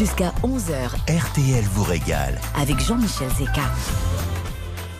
Jusqu'à 0.00 0.32
11h. 0.42 0.94
RTL 1.14 1.62
vous 1.74 1.82
régale. 1.82 2.40
Avec 2.58 2.80
Jean-Michel 2.80 3.28
Zeka. 3.38 3.60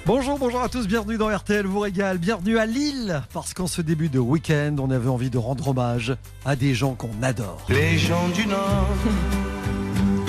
Bonjour, 0.04 0.38
bonjour 0.38 0.60
à 0.60 0.68
tous, 0.68 0.86
bienvenue 0.86 1.16
dans 1.16 1.34
RTL 1.34 1.64
vous 1.64 1.80
régale, 1.80 2.18
bienvenue 2.18 2.58
à 2.58 2.66
Lille, 2.66 3.22
parce 3.32 3.54
qu'en 3.54 3.66
ce 3.66 3.80
début 3.80 4.10
de 4.10 4.18
week-end, 4.18 4.76
on 4.78 4.90
avait 4.90 5.08
envie 5.08 5.30
de 5.30 5.38
rendre 5.38 5.68
hommage 5.68 6.14
à 6.44 6.54
des 6.54 6.74
gens 6.74 6.92
qu'on 6.96 7.22
adore. 7.22 7.64
Les 7.70 7.96
gens 7.96 8.28
du 8.34 8.46
Nord 8.46 8.88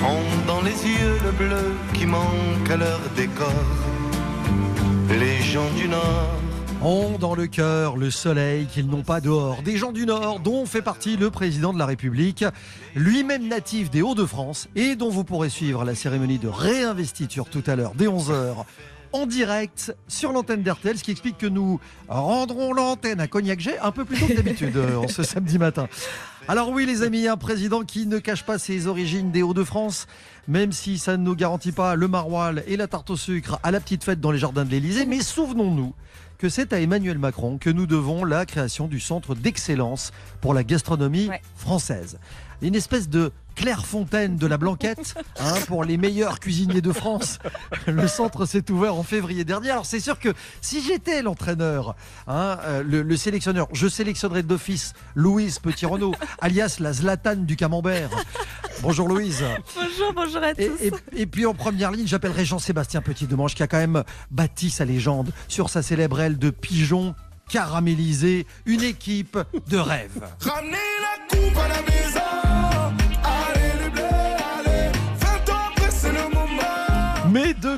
ont 0.06 0.46
dans 0.46 0.62
les 0.62 0.70
yeux 0.70 1.18
le 1.22 1.32
bleu 1.32 1.74
qui 1.92 2.06
manque 2.06 2.70
à 2.70 2.78
leur 2.78 3.00
décor. 3.14 3.52
Les 5.10 5.42
gens 5.42 5.70
du 5.76 5.86
Nord 5.86 6.51
ont 6.84 7.18
dans 7.18 7.34
le 7.34 7.46
cœur 7.46 7.96
le 7.96 8.10
soleil 8.10 8.66
qu'ils 8.66 8.88
n'ont 8.88 9.02
pas 9.02 9.20
dehors. 9.20 9.62
Des 9.62 9.76
gens 9.76 9.92
du 9.92 10.06
Nord 10.06 10.40
dont 10.40 10.66
fait 10.66 10.82
partie 10.82 11.16
le 11.16 11.30
président 11.30 11.72
de 11.72 11.78
la 11.78 11.86
République, 11.86 12.44
lui-même 12.94 13.46
natif 13.46 13.90
des 13.90 14.02
Hauts-de-France 14.02 14.68
et 14.74 14.96
dont 14.96 15.08
vous 15.08 15.24
pourrez 15.24 15.48
suivre 15.48 15.84
la 15.84 15.94
cérémonie 15.94 16.38
de 16.38 16.48
réinvestiture 16.48 17.48
tout 17.48 17.62
à 17.66 17.76
l'heure 17.76 17.92
dès 17.94 18.06
11h 18.06 18.64
en 19.12 19.26
direct 19.26 19.94
sur 20.08 20.32
l'antenne 20.32 20.62
d'RTL, 20.62 20.96
ce 20.96 21.04
qui 21.04 21.10
explique 21.10 21.36
que 21.36 21.46
nous 21.46 21.78
rendrons 22.08 22.72
l'antenne 22.72 23.20
à 23.20 23.28
Cognac 23.28 23.60
G 23.60 23.78
un 23.80 23.92
peu 23.92 24.04
plus 24.04 24.18
tôt 24.18 24.26
que 24.26 24.32
d'habitude 24.32 24.76
euh, 24.76 25.06
ce 25.06 25.22
samedi 25.22 25.58
matin. 25.58 25.86
Alors 26.48 26.70
oui 26.70 26.86
les 26.86 27.02
amis, 27.02 27.28
un 27.28 27.36
président 27.36 27.82
qui 27.82 28.06
ne 28.06 28.18
cache 28.18 28.44
pas 28.44 28.58
ses 28.58 28.86
origines 28.86 29.30
des 29.30 29.42
Hauts-de-France, 29.42 30.06
même 30.48 30.72
si 30.72 30.98
ça 30.98 31.16
ne 31.16 31.22
nous 31.22 31.36
garantit 31.36 31.72
pas 31.72 31.94
le 31.94 32.08
maroilles 32.08 32.64
et 32.66 32.76
la 32.76 32.88
tarte 32.88 33.10
au 33.10 33.16
sucre 33.16 33.60
à 33.62 33.70
la 33.70 33.80
petite 33.80 34.02
fête 34.02 34.20
dans 34.20 34.32
les 34.32 34.38
jardins 34.38 34.64
de 34.64 34.70
l'Élysée, 34.70 35.06
mais 35.06 35.20
souvenons-nous 35.20 35.94
que 36.42 36.48
c'est 36.48 36.72
à 36.72 36.80
Emmanuel 36.80 37.18
Macron 37.18 37.56
que 37.56 37.70
nous 37.70 37.86
devons 37.86 38.24
la 38.24 38.44
création 38.46 38.88
du 38.88 38.98
centre 38.98 39.36
d'excellence 39.36 40.10
pour 40.40 40.54
la 40.54 40.64
gastronomie 40.64 41.30
française. 41.54 42.18
Une 42.62 42.74
espèce 42.74 43.08
de 43.08 43.30
Clairefontaine 43.54 44.36
de 44.36 44.46
la 44.46 44.56
Blanquette 44.56 45.14
hein, 45.38 45.54
pour 45.66 45.84
les 45.84 45.96
meilleurs 45.96 46.40
cuisiniers 46.40 46.80
de 46.80 46.92
France. 46.92 47.38
Le 47.86 48.08
centre 48.08 48.46
s'est 48.46 48.70
ouvert 48.70 48.94
en 48.94 49.02
février 49.02 49.44
dernier. 49.44 49.70
Alors 49.70 49.86
c'est 49.86 50.00
sûr 50.00 50.18
que 50.18 50.30
si 50.60 50.82
j'étais 50.82 51.22
l'entraîneur, 51.22 51.94
hein, 52.26 52.58
euh, 52.64 52.82
le, 52.82 53.16
sélectionneur, 53.16 53.68
je 53.72 53.88
sélectionnerais 53.88 54.42
d'office 54.42 54.94
Louise 55.14 55.58
Petit-Renault, 55.58 56.14
alias 56.40 56.76
la 56.80 56.92
Zlatan 56.92 57.36
du 57.36 57.56
camembert. 57.56 58.10
Bonjour 58.82 59.08
Louise. 59.08 59.44
Bonjour, 59.74 60.12
bonjour 60.12 60.42
à 60.42 60.54
tous. 60.54 60.92
Et, 61.16 61.26
puis 61.26 61.46
en 61.46 61.54
première 61.54 61.92
ligne, 61.92 62.06
j'appellerai 62.06 62.44
Jean-Sébastien 62.44 63.00
Petit-Demange 63.00 63.54
qui 63.54 63.62
a 63.62 63.66
quand 63.68 63.78
même 63.78 64.02
bâti 64.30 64.70
sa 64.70 64.84
légende 64.84 65.30
sur 65.46 65.70
sa 65.70 65.82
célèbre 65.82 66.20
aile 66.20 66.38
de 66.38 66.50
pigeon 66.50 67.14
caramélisé, 67.48 68.46
une 68.66 68.82
équipe 68.82 69.38
de 69.68 69.76
rêve. 69.76 70.26
Ramenez 70.40 70.72
la 70.72 71.36
coupe 71.36 71.56
à 71.58 71.68
la 71.68 71.82
Mes 71.82 72.51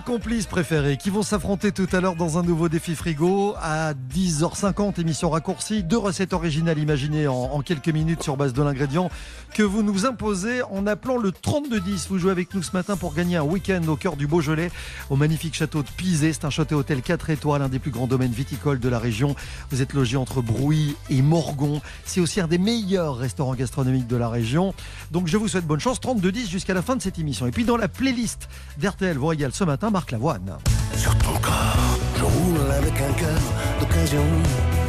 complices 0.04 0.46
préférés 0.46 0.98
qui 0.98 1.08
vont 1.08 1.22
s'affronter 1.22 1.72
tout 1.72 1.88
à 1.92 2.00
l'heure 2.00 2.14
dans 2.14 2.38
un 2.38 2.42
nouveau 2.42 2.68
défi 2.68 2.94
frigo 2.94 3.54
à 3.60 3.94
10h50, 3.94 5.00
émission 5.00 5.30
raccourcie, 5.30 5.82
deux 5.82 5.96
recettes 5.96 6.34
originales 6.34 6.78
imaginées 6.78 7.26
en, 7.26 7.60
quelques 7.62 7.88
minutes 7.88 8.22
sur 8.22 8.36
base 8.36 8.52
de 8.52 8.62
l'ingrédient 8.62 9.10
que 9.54 9.62
vous 9.62 9.82
nous 9.82 10.04
imposez 10.04 10.62
en 10.62 10.86
appelant 10.86 11.16
le 11.16 11.32
3210. 11.32 12.08
Vous 12.08 12.18
jouez 12.18 12.32
avec 12.32 12.52
nous 12.54 12.62
ce 12.62 12.72
matin 12.72 12.96
pour 12.96 13.14
gagner 13.14 13.36
un 13.36 13.42
week-end 13.42 13.82
au 13.88 13.96
cœur 13.96 14.16
du 14.16 14.26
Beaujolais 14.26 14.70
au 15.10 15.16
magnifique 15.16 15.54
château 15.54 15.82
de 15.82 15.88
Pizé. 15.96 16.32
C'est 16.32 16.44
un 16.44 16.50
château 16.50 16.76
hôtel 16.76 17.00
4 17.00 17.30
étoiles, 17.30 17.62
un 17.62 17.68
des 17.68 17.78
plus 17.78 17.90
grands 17.90 18.06
domaines 18.06 18.32
viticoles 18.32 18.80
de 18.80 18.88
la 18.88 18.98
région. 18.98 19.34
Vous 19.70 19.80
êtes 19.80 19.94
logé 19.94 20.16
entre 20.16 20.42
Brouilly 20.42 20.96
et 21.08 21.22
Morgon. 21.22 21.80
C'est 22.04 22.20
aussi 22.20 22.40
un 22.40 22.48
des 22.48 22.58
meilleurs 22.58 23.16
restaurants 23.16 23.54
gastronomiques 23.54 24.08
de 24.08 24.16
la 24.16 24.28
région. 24.28 24.74
Donc 25.12 25.28
je 25.28 25.36
vous 25.36 25.48
souhaite 25.48 25.66
bonne 25.66 25.80
chance, 25.80 26.00
3210 26.00 26.50
jusqu'à 26.50 26.74
la 26.74 26.82
fin 26.82 26.96
de 26.96 27.02
cette 27.02 27.18
émission. 27.18 27.46
Et 27.46 27.52
puis 27.52 27.64
dans 27.64 27.76
la 27.76 27.88
playlist 27.88 28.48
d'RTL, 28.78 29.16
vous 29.16 29.32
ce 29.52 29.64
matin, 29.64 29.90
Marc 29.94 30.10
Lavoine. 30.10 30.58
Sur 30.96 31.16
ton 31.18 31.34
corps, 31.34 31.98
je 32.16 32.24
roule 32.24 32.68
avec 32.72 33.00
un 33.00 33.12
cœur 33.12 33.40
d'occasion. 33.78 34.24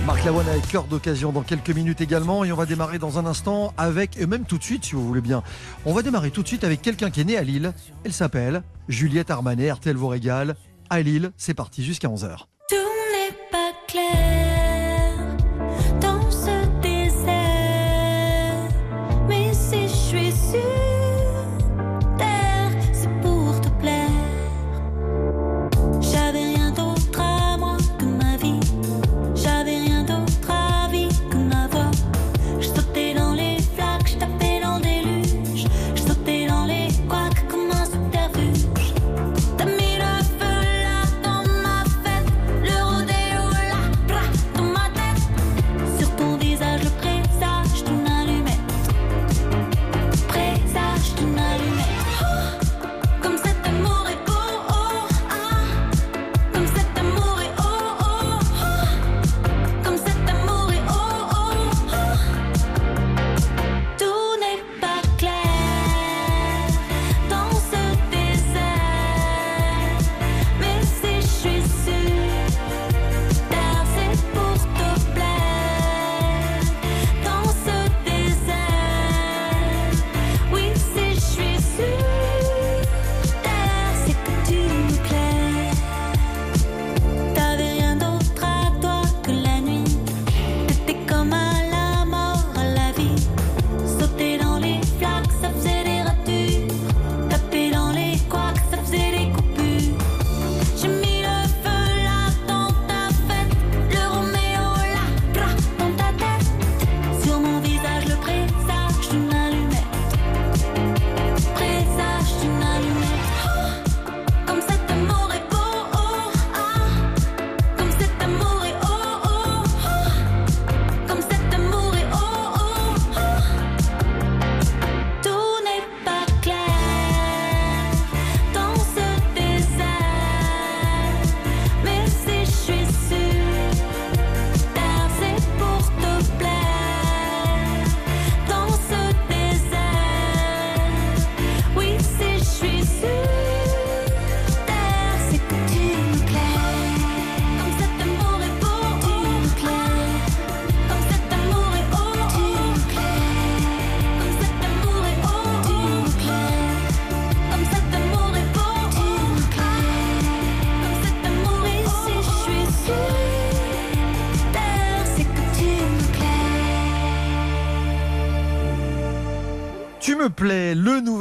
Marc 0.04 0.26
Lavoine 0.26 0.50
avec 0.50 0.68
cœur 0.68 0.86
d'occasion 0.86 1.32
dans 1.32 1.44
quelques 1.44 1.70
minutes 1.70 2.02
également 2.02 2.44
et 2.44 2.52
on 2.52 2.56
va 2.56 2.66
démarrer 2.66 2.98
dans 2.98 3.20
un 3.20 3.28
instant 3.28 3.72
avec, 3.78 4.18
et 4.18 4.26
même 4.26 4.46
tout 4.46 4.58
de 4.58 4.64
suite 4.64 4.84
si 4.84 4.94
vous 4.94 5.06
voulez 5.06 5.22
bien, 5.22 5.44
on 5.86 5.94
va 5.94 6.02
démarrer 6.02 6.32
tout 6.32 6.42
de 6.42 6.48
suite 6.48 6.64
avec 6.64 6.82
quelqu'un 6.82 7.12
qui 7.12 7.22
est 7.22 7.26
né 7.26 7.38
à 7.38 7.44
Lille. 7.44 7.72
Elle 8.04 8.14
s'appelle 8.14 8.64
Juliette 8.88 9.30
Armanet, 9.30 9.72
RTL 9.72 9.96
vous 9.96 10.08
régale. 10.08 10.56
À 10.90 11.00
Lille, 11.02 11.32
c'est 11.38 11.54
parti 11.54 11.84
jusqu'à 11.84 12.08
11h. 12.08 12.48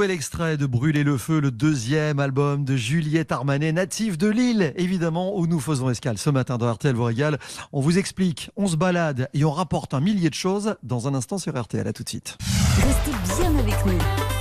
Nouvel 0.05 0.17
extrait 0.17 0.57
de 0.59 0.67
Brûler 0.67 1.03
le 1.03 1.17
feu, 1.17 1.41
le 1.41 1.51
deuxième 1.51 2.21
album 2.21 2.67
de 2.67 2.77
Juliette 2.77 3.33
Armanet, 3.33 3.73
native 3.73 4.19
de 4.19 4.29
Lille, 4.29 4.75
évidemment, 4.77 5.39
où 5.39 5.47
nous 5.47 5.61
faisons 5.61 5.89
escale 5.89 6.19
ce 6.19 6.29
matin 6.29 6.59
dans 6.59 6.71
RTL 6.71 6.95
vous 6.95 7.05
régale. 7.05 7.39
On 7.73 7.81
vous 7.81 7.97
explique, 7.97 8.51
on 8.55 8.67
se 8.67 8.77
balade 8.77 9.31
et 9.33 9.47
on 9.47 9.51
rapporte 9.51 9.95
un 9.95 10.01
millier 10.01 10.29
de 10.29 10.35
choses 10.35 10.77
dans 10.83 11.09
un 11.09 11.15
instant 11.15 11.39
sur 11.39 11.59
RTL. 11.59 11.89
À 11.89 11.95
tout 11.95 12.03
de 12.03 12.09
suite. 12.11 12.37
Restez 12.77 13.41
bien 13.41 13.59
avec 13.59 13.87
nous. 13.87 13.97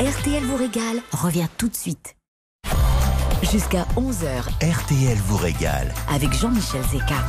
RTL 0.06 0.44
vous 0.44 0.58
régale 0.58 0.98
revient 1.14 1.48
tout 1.58 1.70
de 1.70 1.76
suite. 1.76 2.18
Jusqu'à 3.50 3.86
11h 3.96 4.44
RTL 4.62 5.18
vous 5.28 5.38
régale. 5.38 5.94
avec 6.10 6.34
Jean-Michel 6.34 6.82
Zeka. 6.92 7.24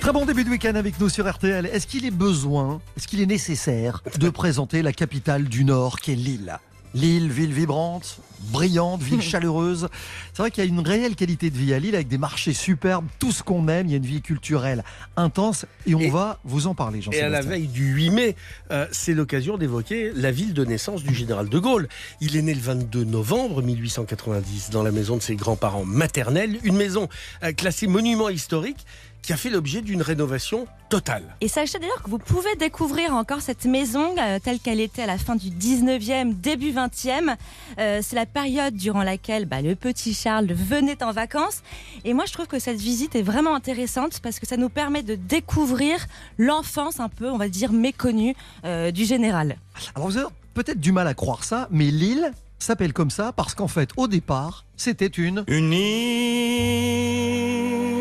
Très 0.00 0.12
bon 0.12 0.24
début 0.26 0.42
de 0.42 0.50
week-end 0.50 0.74
avec 0.74 0.98
nous 0.98 1.08
sur 1.08 1.30
RTL. 1.32 1.66
Est-ce 1.66 1.86
qu'il 1.86 2.04
est 2.04 2.10
besoin, 2.10 2.80
est-ce 2.96 3.06
qu'il 3.06 3.20
est 3.20 3.26
nécessaire 3.26 4.02
de 4.18 4.28
présenter 4.28 4.82
la 4.82 4.92
capitale 4.92 5.44
du 5.44 5.64
Nord 5.64 6.00
qui 6.00 6.10
est 6.10 6.16
Lille? 6.16 6.58
Lille, 6.96 7.30
ville 7.30 7.52
vibrante, 7.52 8.18
brillante, 8.50 9.02
ville 9.02 9.20
chaleureuse. 9.32 9.88
C'est 10.32 10.42
vrai 10.42 10.50
qu'il 10.50 10.64
y 10.64 10.66
a 10.66 10.70
une 10.70 10.80
réelle 10.80 11.14
qualité 11.14 11.50
de 11.50 11.56
vie 11.58 11.74
à 11.74 11.78
Lille 11.78 11.94
avec 11.94 12.08
des 12.08 12.16
marchés 12.16 12.54
superbes, 12.54 13.06
tout 13.18 13.32
ce 13.32 13.42
qu'on 13.42 13.68
aime. 13.68 13.86
Il 13.86 13.90
y 13.90 13.94
a 13.94 13.98
une 13.98 14.06
vie 14.06 14.22
culturelle 14.22 14.82
intense 15.16 15.66
et 15.86 15.94
on 15.94 16.00
Et- 16.00 16.08
va 16.10 16.40
vous 16.44 16.66
en 16.66 16.74
parler, 16.74 17.00
Et 17.12 17.20
à 17.20 17.28
la 17.28 17.42
veille 17.42 17.66
du 17.68 17.92
8 17.92 18.10
mai, 18.10 18.36
euh, 18.70 18.86
c'est 18.92 19.12
l'occasion 19.12 19.58
d'évoquer 19.58 20.10
la 20.14 20.30
ville 20.30 20.54
de 20.54 20.64
naissance 20.64 21.02
du 21.02 21.14
général 21.14 21.48
de 21.50 21.58
Gaulle. 21.58 21.86
Il 22.22 22.34
est 22.36 22.42
né 22.42 22.54
le 22.54 22.60
22 22.60 23.04
novembre 23.04 23.62
1890 23.62 24.70
dans 24.70 24.82
la 24.82 24.90
maison 24.90 25.16
de 25.18 25.22
ses 25.22 25.36
grands-parents 25.36 25.84
maternels, 25.84 26.58
une 26.64 26.76
maison 26.76 27.08
euh, 27.42 27.52
classée 27.52 27.86
monument 27.88 28.30
historique 28.30 28.86
qui 29.26 29.32
a 29.32 29.36
fait 29.36 29.50
l'objet 29.50 29.82
d'une 29.82 30.02
rénovation 30.02 30.68
totale. 30.88 31.24
Et 31.40 31.48
sachez 31.48 31.80
d'ailleurs 31.80 32.00
que 32.00 32.08
vous 32.08 32.18
pouvez 32.18 32.54
découvrir 32.54 33.12
encore 33.12 33.40
cette 33.40 33.64
maison 33.64 34.14
euh, 34.16 34.38
telle 34.38 34.60
qu'elle 34.60 34.78
était 34.78 35.02
à 35.02 35.06
la 35.06 35.18
fin 35.18 35.34
du 35.34 35.50
19e, 35.50 36.40
début 36.40 36.70
20e. 36.70 37.34
Euh, 37.80 37.98
c'est 38.04 38.14
la 38.14 38.26
période 38.26 38.76
durant 38.76 39.02
laquelle 39.02 39.46
bah, 39.46 39.62
le 39.62 39.74
petit 39.74 40.14
Charles 40.14 40.52
venait 40.52 41.02
en 41.02 41.10
vacances. 41.10 41.62
Et 42.04 42.14
moi, 42.14 42.24
je 42.24 42.34
trouve 42.34 42.46
que 42.46 42.60
cette 42.60 42.78
visite 42.78 43.16
est 43.16 43.22
vraiment 43.22 43.56
intéressante 43.56 44.20
parce 44.22 44.38
que 44.38 44.46
ça 44.46 44.56
nous 44.56 44.68
permet 44.68 45.02
de 45.02 45.16
découvrir 45.16 46.06
l'enfance 46.38 47.00
un 47.00 47.08
peu, 47.08 47.28
on 47.28 47.36
va 47.36 47.48
dire, 47.48 47.72
méconnue 47.72 48.36
euh, 48.64 48.92
du 48.92 49.04
général. 49.04 49.56
Alors 49.96 50.08
vous 50.08 50.18
avez 50.18 50.28
peut-être 50.54 50.78
du 50.78 50.92
mal 50.92 51.08
à 51.08 51.14
croire 51.14 51.42
ça, 51.42 51.66
mais 51.72 51.90
Lille 51.90 52.30
s'appelle 52.60 52.92
comme 52.92 53.10
ça 53.10 53.32
parce 53.32 53.56
qu'en 53.56 53.66
fait, 53.66 53.90
au 53.96 54.06
départ, 54.06 54.64
c'était 54.76 55.06
une 55.06 55.42
Une 55.48 55.72
île 55.72 57.95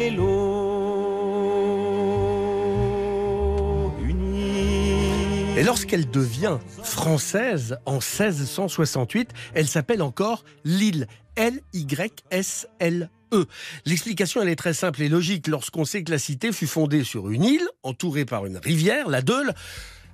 et 0.00 0.10
lorsqu'elle 5.62 6.10
devient 6.10 6.58
française 6.82 7.78
en 7.86 7.94
1668, 7.94 9.30
elle 9.54 9.68
s'appelle 9.68 10.02
encore 10.02 10.44
l'île. 10.64 11.06
L-Y-S-L-E. 11.36 13.08
L'explication, 13.84 14.42
elle 14.42 14.48
est 14.48 14.56
très 14.56 14.74
simple 14.74 15.00
et 15.02 15.08
logique 15.08 15.46
lorsqu'on 15.46 15.84
sait 15.84 16.02
que 16.02 16.10
la 16.10 16.18
cité 16.18 16.50
fut 16.50 16.66
fondée 16.66 17.04
sur 17.04 17.30
une 17.30 17.44
île, 17.44 17.68
entourée 17.84 18.24
par 18.24 18.46
une 18.46 18.58
rivière, 18.58 19.08
la 19.08 19.22
Deule. 19.22 19.54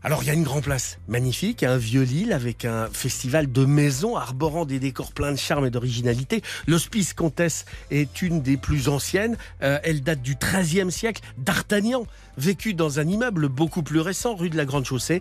Alors 0.03 0.23
il 0.23 0.27
y 0.29 0.31
a 0.31 0.35
une 0.35 0.45
grande 0.45 0.63
place 0.63 0.99
magnifique, 1.09 1.63
un 1.63 1.77
vieux 1.77 2.03
Lille 2.05 2.33
avec 2.33 2.65
un 2.65 2.87
festival 2.91 3.53
de 3.53 3.67
maisons 3.67 4.17
arborant 4.17 4.65
des 4.65 4.79
décors 4.79 5.13
pleins 5.13 5.33
de 5.33 5.37
charme 5.37 5.67
et 5.67 5.71
d'originalité. 5.71 6.41
L'Hospice 6.67 7.13
Comtesse 7.13 7.67
est 7.91 8.23
une 8.23 8.41
des 8.41 8.57
plus 8.57 8.89
anciennes. 8.89 9.37
Euh, 9.63 9.79
elle 9.85 10.03
date 10.03 10.23
du 10.23 10.37
XIIIe 10.37 10.91
siècle. 10.91 11.21
D'Artagnan, 11.37 12.07
vécu 12.39 12.73
dans 12.73 12.99
un 12.99 13.07
immeuble 13.07 13.49
beaucoup 13.49 13.83
plus 13.83 14.01
récent, 14.01 14.35
rue 14.37 14.49
de 14.49 14.57
la 14.57 14.65
Grande 14.65 14.87
Chaussée. 14.87 15.21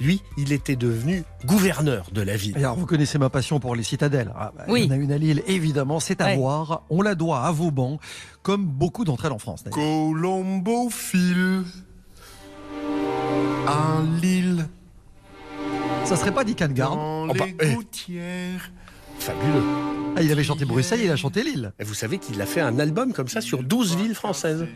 Lui, 0.00 0.22
il 0.38 0.52
était 0.52 0.76
devenu 0.76 1.24
gouverneur 1.44 2.06
de 2.12 2.22
la 2.22 2.36
ville. 2.36 2.56
Alors, 2.56 2.76
vous 2.76 2.86
connaissez 2.86 3.18
ma 3.18 3.28
passion 3.28 3.58
pour 3.60 3.74
les 3.76 3.82
citadelles. 3.84 4.32
Ah, 4.36 4.52
bah, 4.56 4.64
Oui. 4.68 4.82
Il 4.84 4.86
y 4.86 4.88
en 4.88 4.92
a 4.92 4.96
une 4.98 5.12
à 5.12 5.18
Lille, 5.18 5.42
évidemment, 5.48 5.98
c'est 6.00 6.20
à 6.20 6.26
Ouais. 6.26 6.36
voir. 6.36 6.82
On 6.90 7.02
la 7.02 7.14
doit 7.16 7.40
à 7.44 7.50
Vauban, 7.52 7.98
comme 8.42 8.66
beaucoup 8.66 9.04
d'entre 9.04 9.26
elles 9.26 9.32
en 9.32 9.38
France. 9.38 9.64
d'ailleurs. 9.64 9.78
À 13.66 14.00
Lille 14.20 14.66
Ça 16.04 16.16
serait 16.16 16.32
pas 16.32 16.44
Dick 16.44 16.58
Garde 16.58 16.74
dans 16.74 17.28
Oh 17.30 17.34
bah, 17.34 17.44
les 17.46 17.56
eh. 17.60 18.58
Fabuleux. 19.18 19.91
Ah, 20.14 20.20
il 20.22 20.30
avait 20.30 20.44
chanté 20.44 20.66
Bruxelles, 20.66 21.00
il 21.02 21.10
a 21.10 21.16
chanté 21.16 21.42
Lille. 21.42 21.72
Et 21.78 21.84
vous 21.84 21.94
savez 21.94 22.18
qu'il 22.18 22.40
a 22.42 22.46
fait 22.46 22.60
un 22.60 22.78
album 22.78 23.14
comme 23.14 23.28
ça 23.28 23.40
sur 23.40 23.62
12 23.62 23.96
villes 23.96 24.14
françaises. 24.14 24.66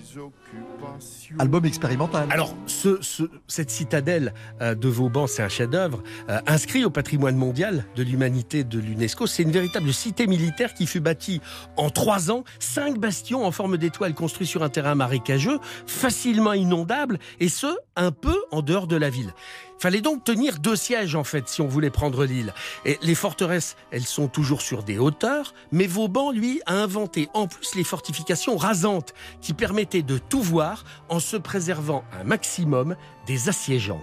Album 1.38 1.66
expérimental. 1.66 2.26
Alors, 2.30 2.54
ce, 2.66 2.98
ce- 3.02 3.24
cette 3.46 3.70
citadelle 3.70 4.32
euh, 4.62 4.74
de 4.74 4.88
Vauban, 4.88 5.26
c'est 5.26 5.42
un 5.42 5.48
chef-d'œuvre 5.50 6.02
euh, 6.30 6.38
inscrit 6.46 6.86
au 6.86 6.90
patrimoine 6.90 7.36
mondial 7.36 7.84
de 7.96 8.02
l'humanité 8.02 8.64
de 8.64 8.78
l'UNESCO. 8.78 9.26
C'est 9.26 9.42
une 9.42 9.50
véritable 9.50 9.92
cité 9.92 10.26
militaire 10.26 10.72
qui 10.72 10.86
fut 10.86 11.00
bâtie 11.00 11.42
en 11.76 11.90
trois 11.90 12.30
ans. 12.30 12.44
Cinq 12.58 12.98
bastions 12.98 13.44
en 13.44 13.50
forme 13.50 13.76
d'étoile 13.76 14.14
construits 14.14 14.46
sur 14.46 14.62
un 14.62 14.70
terrain 14.70 14.94
marécageux, 14.94 15.58
facilement 15.86 16.54
inondable, 16.54 17.18
et 17.40 17.48
ce, 17.50 17.66
un 17.96 18.10
peu 18.10 18.36
en 18.52 18.62
dehors 18.62 18.86
de 18.86 18.96
la 18.96 19.10
ville. 19.10 19.34
Fallait 19.78 20.00
donc 20.00 20.24
tenir 20.24 20.58
deux 20.58 20.76
sièges 20.76 21.14
en 21.14 21.24
fait 21.24 21.48
si 21.48 21.60
on 21.60 21.66
voulait 21.66 21.90
prendre 21.90 22.24
l'île. 22.24 22.54
Les 23.02 23.14
forteresses, 23.14 23.76
elles 23.90 24.06
sont 24.06 24.28
toujours 24.28 24.62
sur 24.62 24.82
des 24.82 24.98
hauteurs, 24.98 25.54
mais 25.70 25.86
Vauban, 25.86 26.30
lui, 26.30 26.60
a 26.66 26.74
inventé 26.74 27.28
en 27.34 27.46
plus 27.46 27.74
les 27.74 27.84
fortifications 27.84 28.56
rasantes 28.56 29.12
qui 29.40 29.52
permettaient 29.52 30.02
de 30.02 30.18
tout 30.18 30.40
voir 30.40 30.84
en 31.08 31.20
se 31.20 31.36
préservant 31.36 32.04
un 32.18 32.24
maximum 32.24 32.96
des 33.26 33.48
assiégeants. 33.48 34.02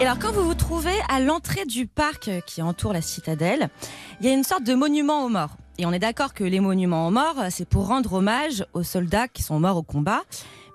Et 0.00 0.04
alors, 0.04 0.18
quand 0.18 0.32
vous 0.32 0.44
vous 0.44 0.54
trouvez 0.54 0.98
à 1.10 1.20
l'entrée 1.20 1.66
du 1.66 1.86
parc 1.86 2.30
qui 2.46 2.62
entoure 2.62 2.94
la 2.94 3.02
citadelle, 3.02 3.68
il 4.20 4.26
y 4.26 4.30
a 4.30 4.32
une 4.32 4.44
sorte 4.44 4.64
de 4.64 4.72
monument 4.72 5.26
aux 5.26 5.28
morts. 5.28 5.56
Et 5.80 5.86
on 5.86 5.92
est 5.92 5.98
d'accord 5.98 6.34
que 6.34 6.44
les 6.44 6.60
monuments 6.60 7.08
aux 7.08 7.10
morts, 7.10 7.36
c'est 7.48 7.66
pour 7.66 7.86
rendre 7.86 8.12
hommage 8.12 8.66
aux 8.74 8.82
soldats 8.82 9.28
qui 9.28 9.42
sont 9.42 9.58
morts 9.58 9.78
au 9.78 9.82
combat. 9.82 10.20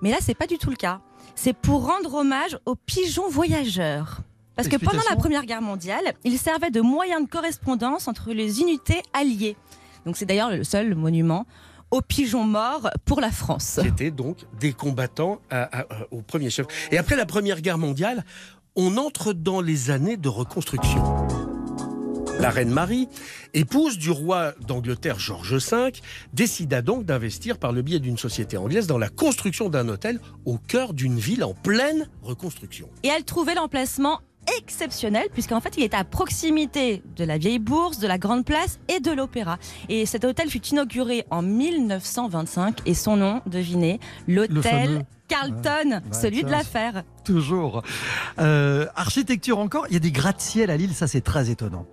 Mais 0.02 0.10
là, 0.10 0.16
c'est 0.20 0.34
pas 0.34 0.48
du 0.48 0.58
tout 0.58 0.68
le 0.68 0.74
cas. 0.74 0.98
C'est 1.36 1.52
pour 1.56 1.86
rendre 1.86 2.12
hommage 2.12 2.58
aux 2.66 2.74
pigeons 2.74 3.28
voyageurs. 3.28 4.18
Parce 4.56 4.66
que 4.66 4.74
pendant 4.76 5.02
la 5.08 5.14
Première 5.14 5.44
Guerre 5.44 5.62
mondiale, 5.62 6.14
ils 6.24 6.38
servaient 6.40 6.72
de 6.72 6.80
moyen 6.80 7.20
de 7.20 7.28
correspondance 7.28 8.08
entre 8.08 8.32
les 8.32 8.60
unités 8.60 9.00
alliées. 9.12 9.56
Donc 10.06 10.16
c'est 10.16 10.26
d'ailleurs 10.26 10.50
le 10.50 10.64
seul 10.64 10.96
monument 10.96 11.46
aux 11.92 12.00
pigeons 12.02 12.42
morts 12.42 12.90
pour 13.04 13.20
la 13.20 13.30
France. 13.30 13.78
C'était 13.84 14.10
donc 14.10 14.38
des 14.58 14.72
combattants 14.72 15.38
à- 15.50 15.62
à- 15.62 15.80
à- 15.82 16.06
au 16.10 16.20
premier 16.20 16.50
chef. 16.50 16.66
Et 16.90 16.98
après 16.98 17.14
la 17.14 17.26
Première 17.26 17.60
Guerre 17.60 17.78
mondiale, 17.78 18.24
on 18.74 18.96
entre 18.96 19.32
dans 19.32 19.60
les 19.60 19.90
années 19.92 20.16
de 20.16 20.28
reconstruction. 20.28 21.04
La 22.38 22.50
reine 22.50 22.70
Marie, 22.70 23.08
épouse 23.54 23.96
du 23.96 24.10
roi 24.10 24.52
d'Angleterre 24.66 25.18
George 25.18 25.54
V, 25.54 25.92
décida 26.34 26.82
donc 26.82 27.04
d'investir 27.04 27.56
par 27.58 27.72
le 27.72 27.80
biais 27.80 27.98
d'une 27.98 28.18
société 28.18 28.58
anglaise 28.58 28.86
dans 28.86 28.98
la 28.98 29.08
construction 29.08 29.70
d'un 29.70 29.88
hôtel 29.88 30.20
au 30.44 30.58
cœur 30.58 30.92
d'une 30.92 31.18
ville 31.18 31.42
en 31.44 31.54
pleine 31.54 32.08
reconstruction. 32.22 32.88
Et 33.02 33.08
elle 33.08 33.24
trouvait 33.24 33.54
l'emplacement 33.54 34.20
exceptionnel 34.58 35.28
puisqu'en 35.32 35.60
fait 35.60 35.74
il 35.76 35.82
était 35.82 35.96
à 35.96 36.04
proximité 36.04 37.02
de 37.16 37.24
la 37.24 37.38
vieille 37.38 37.58
bourse, 37.58 37.98
de 37.98 38.06
la 38.06 38.18
grande 38.18 38.44
place 38.44 38.78
et 38.88 39.00
de 39.00 39.10
l'opéra. 39.10 39.58
Et 39.88 40.06
cet 40.06 40.24
hôtel 40.24 40.50
fut 40.50 40.64
inauguré 40.66 41.24
en 41.30 41.42
1925 41.42 42.82
et 42.86 42.94
son 42.94 43.16
nom, 43.16 43.40
devinez, 43.46 43.98
l'hôtel 44.28 45.06
Carlton, 45.28 46.00
Ouais, 46.04 46.12
celui 46.12 46.44
de 46.44 46.50
l'affaire. 46.50 47.02
Toujours. 47.24 47.82
Euh, 48.38 48.86
architecture 48.94 49.58
encore, 49.58 49.86
il 49.88 49.94
y 49.94 49.96
a 49.96 50.00
des 50.00 50.12
gratte-ciel 50.12 50.70
à 50.70 50.76
Lille, 50.76 50.94
ça 50.94 51.08
c'est 51.08 51.20
très 51.20 51.50
étonnant. 51.50 51.86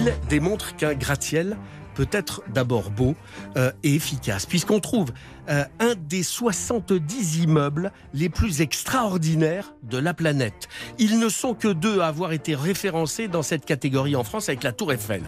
L'île 0.00 0.14
démontre 0.30 0.76
qu'un 0.76 0.94
gratte-ciel 0.94 1.58
peut 2.00 2.08
être 2.12 2.42
d'abord 2.48 2.90
beau 2.90 3.14
euh, 3.58 3.72
et 3.82 3.94
efficace, 3.94 4.46
puisqu'on 4.46 4.80
trouve 4.80 5.12
euh, 5.50 5.64
un 5.80 5.94
des 6.08 6.22
70 6.22 7.38
immeubles 7.42 7.92
les 8.14 8.30
plus 8.30 8.62
extraordinaires 8.62 9.74
de 9.82 9.98
la 9.98 10.14
planète. 10.14 10.68
Ils 10.98 11.18
ne 11.18 11.28
sont 11.28 11.52
que 11.54 11.68
deux 11.68 12.00
à 12.00 12.06
avoir 12.06 12.32
été 12.32 12.54
référencés 12.54 13.28
dans 13.28 13.42
cette 13.42 13.66
catégorie 13.66 14.16
en 14.16 14.24
France 14.24 14.48
avec 14.48 14.62
la 14.62 14.72
Tour 14.72 14.92
Eiffel. 14.92 15.22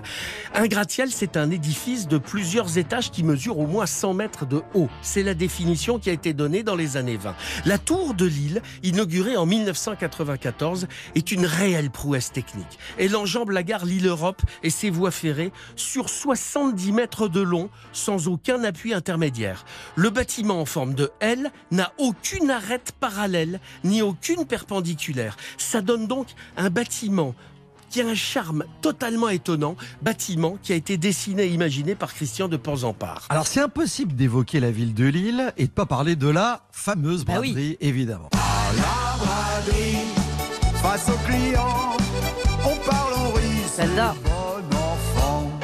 Un 0.55 0.67
gratte-ciel, 0.67 1.11
c'est 1.11 1.37
un 1.37 1.51
édifice 1.51 2.09
de 2.09 2.17
plusieurs 2.17 2.79
étages 2.79 3.11
qui 3.11 3.23
mesure 3.23 3.59
au 3.59 3.67
moins 3.67 3.85
100 3.85 4.15
mètres 4.15 4.47
de 4.47 4.63
haut. 4.73 4.89
C'est 5.03 5.23
la 5.23 5.35
définition 5.35 5.99
qui 5.99 6.09
a 6.09 6.15
été 6.15 6.33
donnée 6.33 6.63
dans 6.63 6.77
les 6.77 6.97
années 6.97 7.19
20. 7.19 7.35
La 7.67 7.77
Tour 7.77 8.15
de 8.15 8.25
Lille, 8.25 8.63
inaugurée 8.83 9.37
en 9.37 9.45
1994, 9.45 10.87
est 11.17 11.33
une 11.33 11.45
réelle 11.45 11.91
prouesse 11.91 12.33
technique. 12.33 12.79
Elle 12.97 13.15
enjambe 13.17 13.51
la 13.51 13.63
gare 13.63 13.85
Lille-Europe 13.85 14.41
et 14.63 14.71
ses 14.71 14.89
voies 14.89 15.11
ferrées 15.11 15.53
sur 15.77 16.09
70 16.63 16.93
mètres 16.93 17.29
de 17.29 17.41
long 17.41 17.69
sans 17.93 18.29
aucun 18.29 18.63
appui 18.63 18.95
intermédiaire. 18.95 19.65
Le 19.97 20.11
bâtiment 20.11 20.61
en 20.61 20.65
forme 20.65 20.95
de 20.95 21.11
L 21.21 21.51
n'a 21.73 21.93
aucune 21.99 22.51
arête 22.51 22.93
parallèle 23.01 23.61
ni 23.83 24.01
aucune 24.01 24.45
perpendiculaire. 24.47 25.37
Ça 25.59 25.81
donne 25.81 26.07
donc 26.07 26.29
un 26.57 26.71
bâtiment 26.71 27.35
qui 27.91 28.01
a 28.01 28.07
un 28.07 28.15
charme 28.15 28.65
totalement 28.81 29.29
étonnant, 29.29 29.77
bâtiment 30.03 30.57
qui 30.63 30.73
a 30.73 30.77
été 30.77 30.97
dessiné 30.97 31.43
et 31.45 31.49
imaginé 31.49 31.95
par 31.97 32.15
Christian 32.15 32.47
de 32.49 32.57
Porzampar. 32.57 33.27
Alors 33.29 33.47
c'est 33.49 33.61
impossible 33.61 34.15
d'évoquer 34.15 34.61
la 34.61 34.71
ville 34.71 34.95
de 34.95 35.05
Lille 35.07 35.53
et 35.59 35.67
de 35.67 35.71
pas 35.73 35.85
parler 35.87 36.15
de 36.17 36.29
la 36.29 36.63
fameuse 36.71 37.25
Bah 37.25 37.35
oui. 37.41 37.53
braderie, 37.53 37.77
évidemment. 37.81 38.31
La 38.33 39.17
braderie, 39.19 39.97
face 40.81 41.09
aux 41.09 41.27
clients, 41.29 41.97
on 42.65 42.89
parle, 42.89 43.13
on 43.19 43.33
rit, 43.33 43.69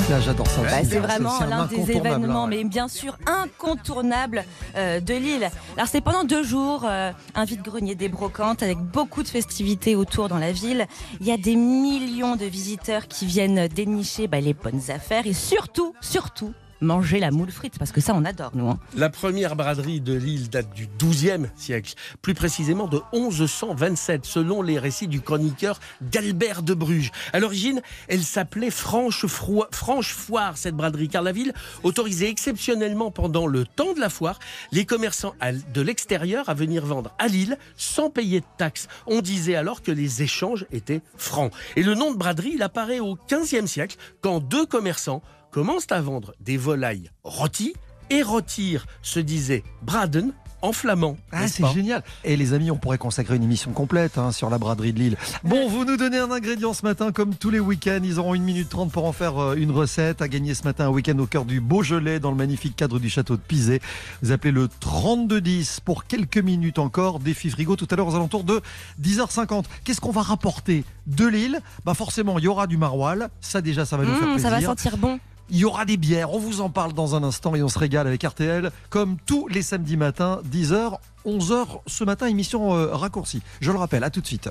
Là 0.08 0.20
j'adore 0.20 0.46
ça. 0.46 0.62
Bah, 0.62 0.70
c'est 0.84 0.98
vraiment 1.00 1.38
un 1.38 1.46
l'un 1.46 1.66
des 1.66 1.76
incontournable, 1.76 2.06
événements, 2.06 2.46
mais 2.46 2.64
bien 2.64 2.88
sûr 2.88 3.18
incontournables 3.26 4.44
euh, 4.76 5.00
de 5.00 5.12
Lille. 5.12 5.50
Alors 5.76 5.86
c'est 5.86 6.00
pendant 6.00 6.24
deux 6.24 6.42
jours, 6.42 6.86
euh, 6.88 7.12
un 7.34 7.44
vide-grenier 7.44 7.94
des 7.94 8.08
brocantes 8.08 8.62
avec 8.62 8.78
beaucoup 8.78 9.22
de 9.22 9.28
festivités 9.28 9.96
autour 9.96 10.28
dans 10.28 10.38
la 10.38 10.50
ville. 10.50 10.86
Il 11.20 11.26
y 11.26 11.32
a 11.32 11.36
des 11.36 11.56
millions 11.56 12.36
de 12.36 12.46
visiteurs 12.46 13.06
qui 13.06 13.26
viennent 13.26 13.68
dénicher 13.68 14.28
bah, 14.28 14.40
les 14.40 14.54
bonnes 14.54 14.90
affaires 14.90 15.26
et 15.26 15.34
surtout, 15.34 15.94
surtout, 16.00 16.54
manger 16.80 17.18
la 17.20 17.30
moule 17.30 17.50
frite 17.50 17.78
parce 17.78 17.92
que 17.92 18.00
ça 18.00 18.14
on 18.14 18.24
adore 18.24 18.52
nous. 18.54 18.68
hein. 18.68 18.78
La 18.96 19.10
première 19.10 19.56
braderie 19.56 20.00
de 20.00 20.14
l'île 20.14 20.48
date 20.48 20.72
du 20.74 20.88
XIIe 20.98 21.46
siècle, 21.56 21.94
plus 22.22 22.34
précisément 22.34 22.86
de 22.86 23.00
1127, 23.12 24.24
selon 24.24 24.62
les 24.62 24.78
récits 24.78 25.08
du 25.08 25.20
chroniqueur 25.20 25.80
d'Albert 26.00 26.62
de 26.62 26.74
Bruges. 26.74 27.10
À 27.32 27.40
l'origine, 27.40 27.82
elle 28.08 28.22
s'appelait 28.22 28.70
Franche, 28.70 29.24
Froi- 29.26 29.68
Franche 29.72 30.12
Foire, 30.14 30.56
cette 30.56 30.74
braderie, 30.76 31.08
car 31.08 31.22
la 31.22 31.32
ville 31.32 31.52
autorisait 31.82 32.28
exceptionnellement 32.30 33.10
pendant 33.10 33.46
le 33.46 33.64
temps 33.64 33.94
de 33.94 34.00
la 34.00 34.08
foire 34.10 34.38
les 34.72 34.84
commerçants 34.84 35.34
de 35.74 35.80
l'extérieur 35.82 36.48
à 36.48 36.54
venir 36.54 36.84
vendre 36.84 37.12
à 37.18 37.26
Lille 37.28 37.58
sans 37.76 38.10
payer 38.10 38.40
de 38.40 38.46
taxes. 38.56 38.88
On 39.06 39.20
disait 39.20 39.54
alors 39.56 39.82
que 39.82 39.90
les 39.92 40.22
échanges 40.22 40.66
étaient 40.72 41.00
francs. 41.16 41.52
Et 41.76 41.82
le 41.82 41.94
nom 41.94 42.12
de 42.12 42.16
braderie, 42.16 42.52
il 42.54 42.62
apparaît 42.62 43.00
au 43.00 43.18
XVe 43.30 43.66
siècle, 43.66 43.96
quand 44.20 44.40
deux 44.40 44.66
commerçants 44.66 45.22
commencent 45.50 45.90
à 45.90 46.00
vendre 46.00 46.34
des 46.40 46.56
volailles 46.56 47.10
rôties 47.24 47.74
et 48.10 48.22
rôtir 48.22 48.86
se 49.02 49.20
disait 49.20 49.62
braden 49.82 50.32
en 50.60 50.72
flamand. 50.72 51.16
Ah, 51.30 51.46
c'est 51.46 51.64
génial. 51.72 52.02
Et 52.24 52.36
les 52.36 52.52
amis, 52.52 52.72
on 52.72 52.76
pourrait 52.76 52.98
consacrer 52.98 53.36
une 53.36 53.44
émission 53.44 53.70
complète 53.70 54.18
hein, 54.18 54.32
sur 54.32 54.50
la 54.50 54.58
braderie 54.58 54.92
de 54.92 54.98
Lille. 54.98 55.16
Bon, 55.44 55.68
vous 55.68 55.84
nous 55.84 55.96
donnez 55.96 56.18
un 56.18 56.32
ingrédient 56.32 56.72
ce 56.74 56.84
matin, 56.84 57.12
comme 57.12 57.36
tous 57.36 57.50
les 57.50 57.60
week-ends. 57.60 58.00
Ils 58.02 58.18
auront 58.18 58.34
une 58.34 58.42
minute 58.42 58.68
trente 58.68 58.90
pour 58.90 59.04
en 59.04 59.12
faire 59.12 59.38
euh, 59.40 59.54
une 59.54 59.70
recette. 59.70 60.20
À 60.20 60.26
gagner 60.26 60.54
ce 60.54 60.64
matin 60.64 60.86
un 60.86 60.90
week-end 60.90 61.16
au 61.20 61.26
cœur 61.26 61.44
du 61.44 61.60
Beaujolais, 61.60 62.18
dans 62.18 62.32
le 62.32 62.36
magnifique 62.36 62.74
cadre 62.74 62.98
du 62.98 63.08
château 63.08 63.36
de 63.36 63.40
Pizé. 63.40 63.80
Vous 64.20 64.32
appelez 64.32 64.50
le 64.50 64.66
3210 64.66 65.78
pour 65.84 66.06
quelques 66.06 66.38
minutes 66.38 66.80
encore. 66.80 67.20
Défi 67.20 67.50
frigo 67.50 67.76
tout 67.76 67.86
à 67.92 67.94
l'heure 67.94 68.08
aux 68.08 68.16
alentours 68.16 68.42
de 68.42 68.60
10h50. 69.00 69.64
Qu'est-ce 69.84 70.00
qu'on 70.00 70.10
va 70.10 70.22
rapporter 70.22 70.84
de 71.06 71.26
Lille? 71.26 71.60
Bah 71.84 71.94
forcément, 71.94 72.36
il 72.38 72.44
y 72.46 72.48
aura 72.48 72.66
du 72.66 72.78
maroilles. 72.78 73.28
Ça 73.40 73.60
déjà, 73.60 73.84
ça 73.86 73.96
va 73.96 74.04
nous 74.04 74.14
faire 74.16 74.26
Mmh, 74.26 74.32
plaisir. 74.32 74.50
ça 74.50 74.56
va 74.56 74.60
sentir 74.60 74.96
bon. 74.96 75.20
Il 75.50 75.56
y 75.56 75.64
aura 75.64 75.86
des 75.86 75.96
bières, 75.96 76.32
on 76.34 76.38
vous 76.38 76.60
en 76.60 76.68
parle 76.68 76.92
dans 76.92 77.14
un 77.14 77.22
instant 77.22 77.54
et 77.54 77.62
on 77.62 77.68
se 77.68 77.78
régale 77.78 78.06
avec 78.06 78.22
RTL 78.22 78.70
comme 78.90 79.16
tous 79.24 79.48
les 79.48 79.62
samedis 79.62 79.96
matins, 79.96 80.40
10h, 80.52 80.98
11h 81.26 81.66
ce 81.86 82.04
matin, 82.04 82.26
émission 82.26 82.74
euh, 82.76 82.94
raccourcie. 82.94 83.40
Je 83.62 83.72
le 83.72 83.78
rappelle, 83.78 84.04
à 84.04 84.10
tout 84.10 84.20
de 84.20 84.26
suite. 84.26 84.50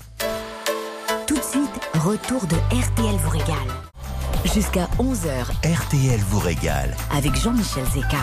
Tout 1.28 1.36
de 1.38 1.44
suite, 1.44 1.70
retour 2.00 2.48
de 2.48 2.56
RTL 2.76 3.16
vous 3.16 3.30
régale. 3.30 3.56
Jusqu'à 4.56 4.86
11h 4.98 5.46
RTL 5.72 6.20
vous 6.30 6.40
régale. 6.40 6.96
avec 7.16 7.36
Jean-Michel 7.36 7.86
Zeka. 7.94 8.18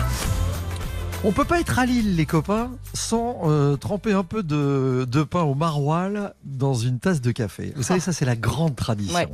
On 1.23 1.31
peut 1.31 1.45
pas 1.45 1.61
être 1.61 1.79
à 1.79 1.85
Lille, 1.85 2.17
les 2.17 2.25
copains, 2.25 2.71
sans 2.93 3.43
euh, 3.45 3.77
tremper 3.77 4.11
un 4.11 4.23
peu 4.23 4.43
de, 4.43 5.07
de 5.09 5.23
pain 5.23 5.43
au 5.43 5.55
maroilles 5.55 6.29
dans 6.43 6.73
une 6.73 6.99
tasse 6.99 7.21
de 7.21 7.31
café. 7.31 7.71
Vous 7.77 7.83
savez, 7.83 7.99
ça 8.01 8.11
c'est 8.11 8.25
la 8.25 8.35
grande 8.35 8.75
tradition. 8.75 9.15
Ouais. 9.15 9.27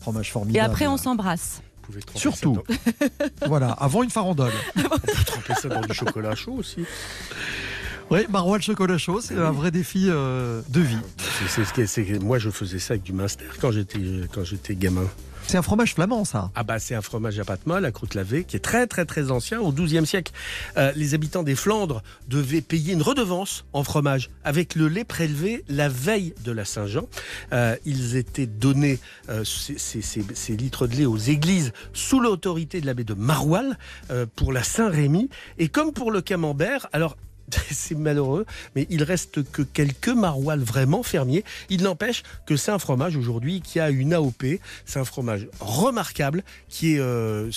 Fromage 0.00 0.28
Et 0.28 0.32
formidable. 0.32 0.66
après 0.72 0.86
on 0.88 0.96
s'embrasse. 0.96 1.62
Vous 1.88 1.92
pouvez 1.94 2.02
tremper 2.02 2.20
Surtout. 2.20 2.62
ça 2.68 3.08
dans- 3.40 3.46
Voilà, 3.48 3.70
avant 3.72 4.02
une 4.02 4.10
farandole. 4.10 4.52
on 4.76 4.82
peut 4.98 5.24
tremper 5.24 5.54
ça 5.54 5.68
dans 5.68 5.80
du 5.80 5.94
chocolat 5.94 6.34
chaud 6.34 6.52
aussi. 6.58 6.84
Oui, 8.10 8.20
maroilles 8.30 8.62
chocolat 8.62 8.96
chaud, 8.96 9.20
c'est 9.20 9.34
un 9.36 9.50
vrai 9.50 9.70
défi 9.70 10.06
euh, 10.08 10.62
de 10.70 10.80
vie. 10.80 10.96
C'est- 11.18 11.48
c'est 11.48 11.64
ce 11.66 11.72
que- 11.74 11.84
c'est- 11.86 12.18
moi, 12.22 12.38
je 12.38 12.48
faisais 12.48 12.78
ça 12.78 12.92
avec 12.94 13.02
du 13.02 13.12
Munster 13.12 13.44
quand 13.60 13.70
j'étais 13.70 13.98
quand 14.32 14.44
j'étais 14.44 14.74
gamin. 14.76 15.06
C'est 15.46 15.56
un 15.58 15.62
fromage 15.62 15.94
flamand, 15.94 16.24
ça. 16.26 16.50
Ah 16.54 16.62
bah 16.62 16.78
c'est 16.78 16.94
un 16.94 17.00
fromage 17.02 17.38
à 17.38 17.44
pâte 17.44 17.66
molle, 17.66 17.84
à 17.86 17.90
croûte 17.92 18.14
lavée, 18.14 18.44
qui 18.44 18.56
est 18.56 18.60
très 18.60 18.86
très 18.86 19.04
très 19.04 19.30
ancien. 19.30 19.60
Au 19.60 19.72
XIIe 19.72 20.06
siècle, 20.06 20.32
Euh, 20.78 20.92
les 20.96 21.12
habitants 21.14 21.42
des 21.42 21.54
Flandres 21.54 22.02
devaient 22.28 22.60
payer 22.62 22.92
une 22.94 23.02
redevance 23.02 23.64
en 23.74 23.82
fromage 23.84 24.30
avec 24.44 24.74
le 24.74 24.88
lait 24.88 25.04
prélevé 25.04 25.64
la 25.68 25.88
veille 25.90 26.34
de 26.44 26.52
la 26.52 26.64
Saint-Jean. 26.64 27.08
Euh, 27.52 27.76
ils 27.84 28.16
étaient 28.16 28.46
donnés 28.46 28.98
euh, 29.28 29.44
ces, 29.44 29.76
ces- 29.78 30.02
ces- 30.02 30.24
ces 30.34 30.56
litres 30.56 30.86
de 30.86 30.96
lait 30.96 31.06
aux 31.06 31.16
églises 31.18 31.72
sous 31.92 32.20
l'autorité 32.20 32.80
de 32.80 32.86
l'abbé 32.86 33.04
de 33.04 33.14
euh, 34.10 34.24
pour 34.36 34.52
la 34.52 34.62
Saint-Rémy. 34.62 35.28
Et 35.58 35.68
comme 35.68 35.92
pour 35.92 36.10
le 36.10 36.20
camembert, 36.22 36.88
alors 36.92 37.16
c'est 37.70 37.94
malheureux, 37.96 38.46
mais 38.74 38.86
il 38.90 39.02
reste 39.02 39.42
que 39.50 39.62
quelques 39.62 40.08
maroilles 40.08 40.58
vraiment 40.58 41.02
fermiers. 41.02 41.44
Il 41.70 41.82
n'empêche 41.82 42.22
que 42.46 42.56
c'est 42.56 42.70
un 42.70 42.78
fromage 42.78 43.16
aujourd'hui 43.16 43.60
qui 43.60 43.80
a 43.80 43.90
une 43.90 44.12
AOP. 44.14 44.44
C'est 44.84 44.98
un 44.98 45.04
fromage 45.04 45.48
remarquable 45.60 46.42
qui 46.68 46.94
est 46.94 46.98
euh, 47.00 47.50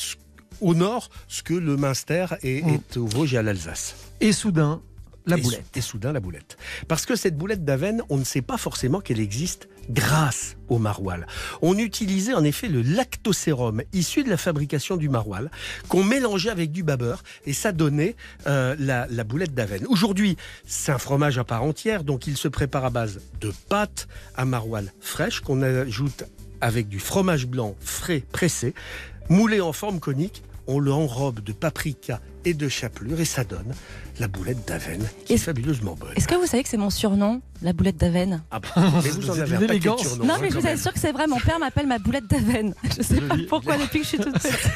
au 0.62 0.76
nord 0.76 1.10
ce 1.28 1.44
que 1.44 1.54
le 1.54 1.78
Munster 1.78 2.26
est, 2.44 2.62
Mm. 2.64 2.70
est 2.70 2.98
au 2.98 3.06
Vosges 3.06 3.34
et 3.34 3.38
à 3.38 3.42
l'Alsace. 3.42 3.96
Et 4.20 4.32
soudain, 4.32 4.82
la 5.26 5.38
Et 5.38 5.42
boulette. 5.42 5.60
sou- 5.74 5.80
Et 5.80 5.82
soudain 5.82 6.12
la 6.14 6.20
boulette. 6.20 6.58
Parce 6.88 7.06
que 7.06 7.16
cette 7.16 7.38
boulette 7.38 7.64
d'Avenne, 7.66 8.02
on 8.10 8.18
ne 8.18 8.24
sait 8.24 8.42
pas 8.42 8.58
forcément 8.58 9.02
qu'elle 9.02 9.20
existe 9.20 9.68
grâce 9.90 10.56
au 10.70 10.78
maroilles. 10.78 11.26
On 11.62 11.78
utilisait 11.78 12.34
en 12.34 12.44
effet 12.44 12.68
le 12.70 12.82
lactosérum 12.82 13.82
issu 13.94 14.24
de 14.24 14.30
la 14.30 14.38
fabrication 14.38 14.96
du 14.98 15.10
maroilles 15.10 15.50
qu'on 15.90 16.04
mélangeait 16.04 16.50
avec 16.50 16.72
du 16.72 16.84
babeur 16.84 17.24
et 17.46 17.54
ça 17.54 17.72
donnait 17.72 18.16
euh, 18.48 18.76
la, 18.80 19.08
la 19.10 19.24
boulette 19.24 19.54
d'Avenne. 19.54 19.86
Aujourd'hui, 19.88 20.38
c'est 20.66 20.92
un 20.92 20.98
fromage 20.98 21.38
à 21.38 21.44
part 21.44 21.64
entière, 21.64 22.04
donc 22.04 22.28
il 22.28 22.38
se 22.38 22.48
prépare 22.48 22.86
à 22.86 22.90
base 22.90 23.22
de 23.42 23.52
pâte 23.70 24.08
à 24.36 24.46
maroilles 24.46 24.92
fraîche 25.02 25.42
qu'on 25.42 25.62
ajoute 25.62 26.24
avec 26.62 26.88
du 26.88 27.00
fromage 27.00 27.48
blanc 27.48 27.76
frais 27.80 28.24
pressé, 28.32 28.74
moulé 29.30 29.62
en 29.62 29.74
forme 29.74 30.00
conique. 30.00 30.44
On 30.68 30.80
le 30.80 30.92
enrobe 30.94 31.42
de 31.42 31.52
paprika 31.54 32.20
et 32.46 32.54
de 32.54 32.70
chapelure 32.70 33.20
et 33.20 33.26
ça 33.26 33.44
donne 33.44 33.74
la 34.20 34.28
boulette 34.28 34.68
d'Avenne 34.68 35.08
qui 35.26 35.34
est 35.34 35.38
fabuleusement 35.38 35.96
bonne. 35.96 36.14
Est-ce 36.16 36.28
que 36.28 36.36
vous 36.36 36.46
savez 36.46 36.64
que 36.64 36.70
c'est 36.70 36.78
mon 36.78 36.90
surnom, 36.90 37.42
la 37.62 37.74
boulette 37.74 37.98
d'Avenne 37.98 38.44
Ah 38.52 38.60
bah, 38.60 38.70
mais 39.04 39.10
vous 39.10 39.30
en 39.30 39.34
C'est 39.34 39.42
avez 39.42 39.82
surnoms, 39.82 40.26
Non, 40.26 40.34
hein, 40.36 40.38
mais 40.42 40.50
je 40.50 40.60
vous 40.60 40.68
assure 40.68 40.94
que 40.94 41.00
c'est 41.00 41.12
vrai, 41.12 41.28
mon 41.28 41.40
père 41.40 41.60
m'appelle 41.60 41.88
ma 41.88 42.00
boulette 42.00 42.28
d'Avenne. 42.28 42.74
Je 42.98 43.02
sais 43.02 43.22
pas 43.22 43.36
pourquoi 43.50 43.78
depuis 43.78 44.00
que 44.00 44.04
je 44.06 44.10
suis 44.10 44.18
toute 44.18 44.34
petite. 44.34 44.70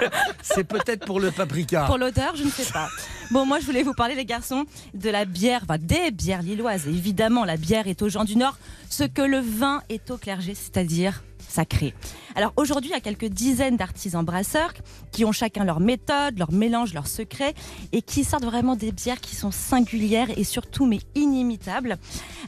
C'est 0.42 0.64
peut-être 0.64 1.04
pour 1.04 1.20
le 1.20 1.30
paprika. 1.30 1.84
Pour 1.86 1.98
l'odeur, 1.98 2.34
je 2.36 2.44
ne 2.44 2.50
sais 2.50 2.70
pas. 2.72 2.88
Bon, 3.30 3.44
moi, 3.44 3.58
je 3.60 3.66
voulais 3.66 3.82
vous 3.82 3.94
parler, 3.94 4.14
les 4.14 4.24
garçons, 4.24 4.64
de 4.94 5.10
la 5.10 5.24
bière, 5.24 5.60
enfin, 5.64 5.76
des 5.78 6.10
bières 6.10 6.42
lilloises. 6.42 6.86
Évidemment, 6.86 7.44
la 7.44 7.56
bière 7.56 7.88
est 7.88 8.00
aux 8.02 8.08
gens 8.08 8.24
du 8.24 8.36
Nord, 8.36 8.56
ce 8.88 9.04
que 9.04 9.22
le 9.22 9.40
vin 9.40 9.82
est 9.88 10.10
au 10.10 10.16
clergé, 10.16 10.54
c'est-à-dire 10.54 11.22
sacré. 11.48 11.94
Alors 12.34 12.52
aujourd'hui, 12.56 12.90
il 12.90 12.92
y 12.92 12.96
a 12.96 13.00
quelques 13.00 13.26
dizaines 13.26 13.76
d'artisans 13.76 14.24
brasseurs 14.24 14.72
qui 15.10 15.24
ont 15.24 15.32
chacun 15.32 15.64
leur 15.64 15.80
méthode, 15.80 16.38
leur 16.38 16.52
mélange, 16.52 16.94
leur 16.94 17.06
secret 17.06 17.54
et 17.92 18.02
qui 18.02 18.24
sortent 18.24 18.44
vraiment 18.44 18.76
des 18.76 18.92
bières 18.92 19.20
qui 19.20 19.34
sont 19.34 19.50
singulières 19.50 20.28
et 20.36 20.44
surtout 20.44 20.86
mais 20.86 21.00
inimitables. 21.14 21.98